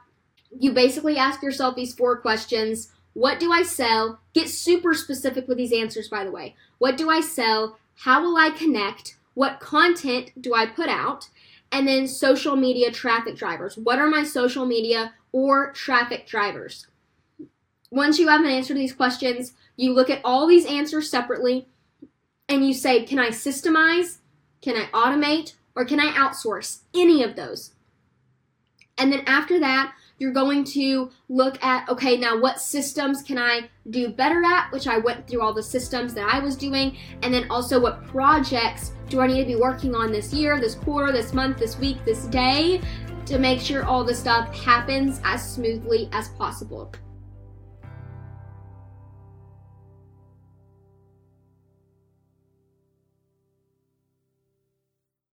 [0.60, 4.20] you basically ask yourself these four questions What do I sell?
[4.34, 6.56] Get super specific with these answers, by the way.
[6.80, 7.78] What do I sell?
[7.96, 9.18] How will I connect?
[9.36, 11.30] What content do I put out?
[11.72, 13.78] And then social media traffic drivers.
[13.78, 16.88] What are my social media or traffic drivers?
[17.92, 21.68] Once you have an answer to these questions, you look at all these answers separately
[22.48, 24.18] and you say, can I systemize?
[24.62, 25.54] Can I automate?
[25.76, 27.74] Or can I outsource any of those?
[28.98, 29.94] And then after that,
[30.24, 34.88] you're going to look at okay, now what systems can I do better at, which
[34.88, 38.94] I went through all the systems that I was doing, and then also what projects
[39.10, 41.98] do I need to be working on this year, this quarter, this month, this week,
[42.06, 42.80] this day
[43.26, 46.90] to make sure all the stuff happens as smoothly as possible.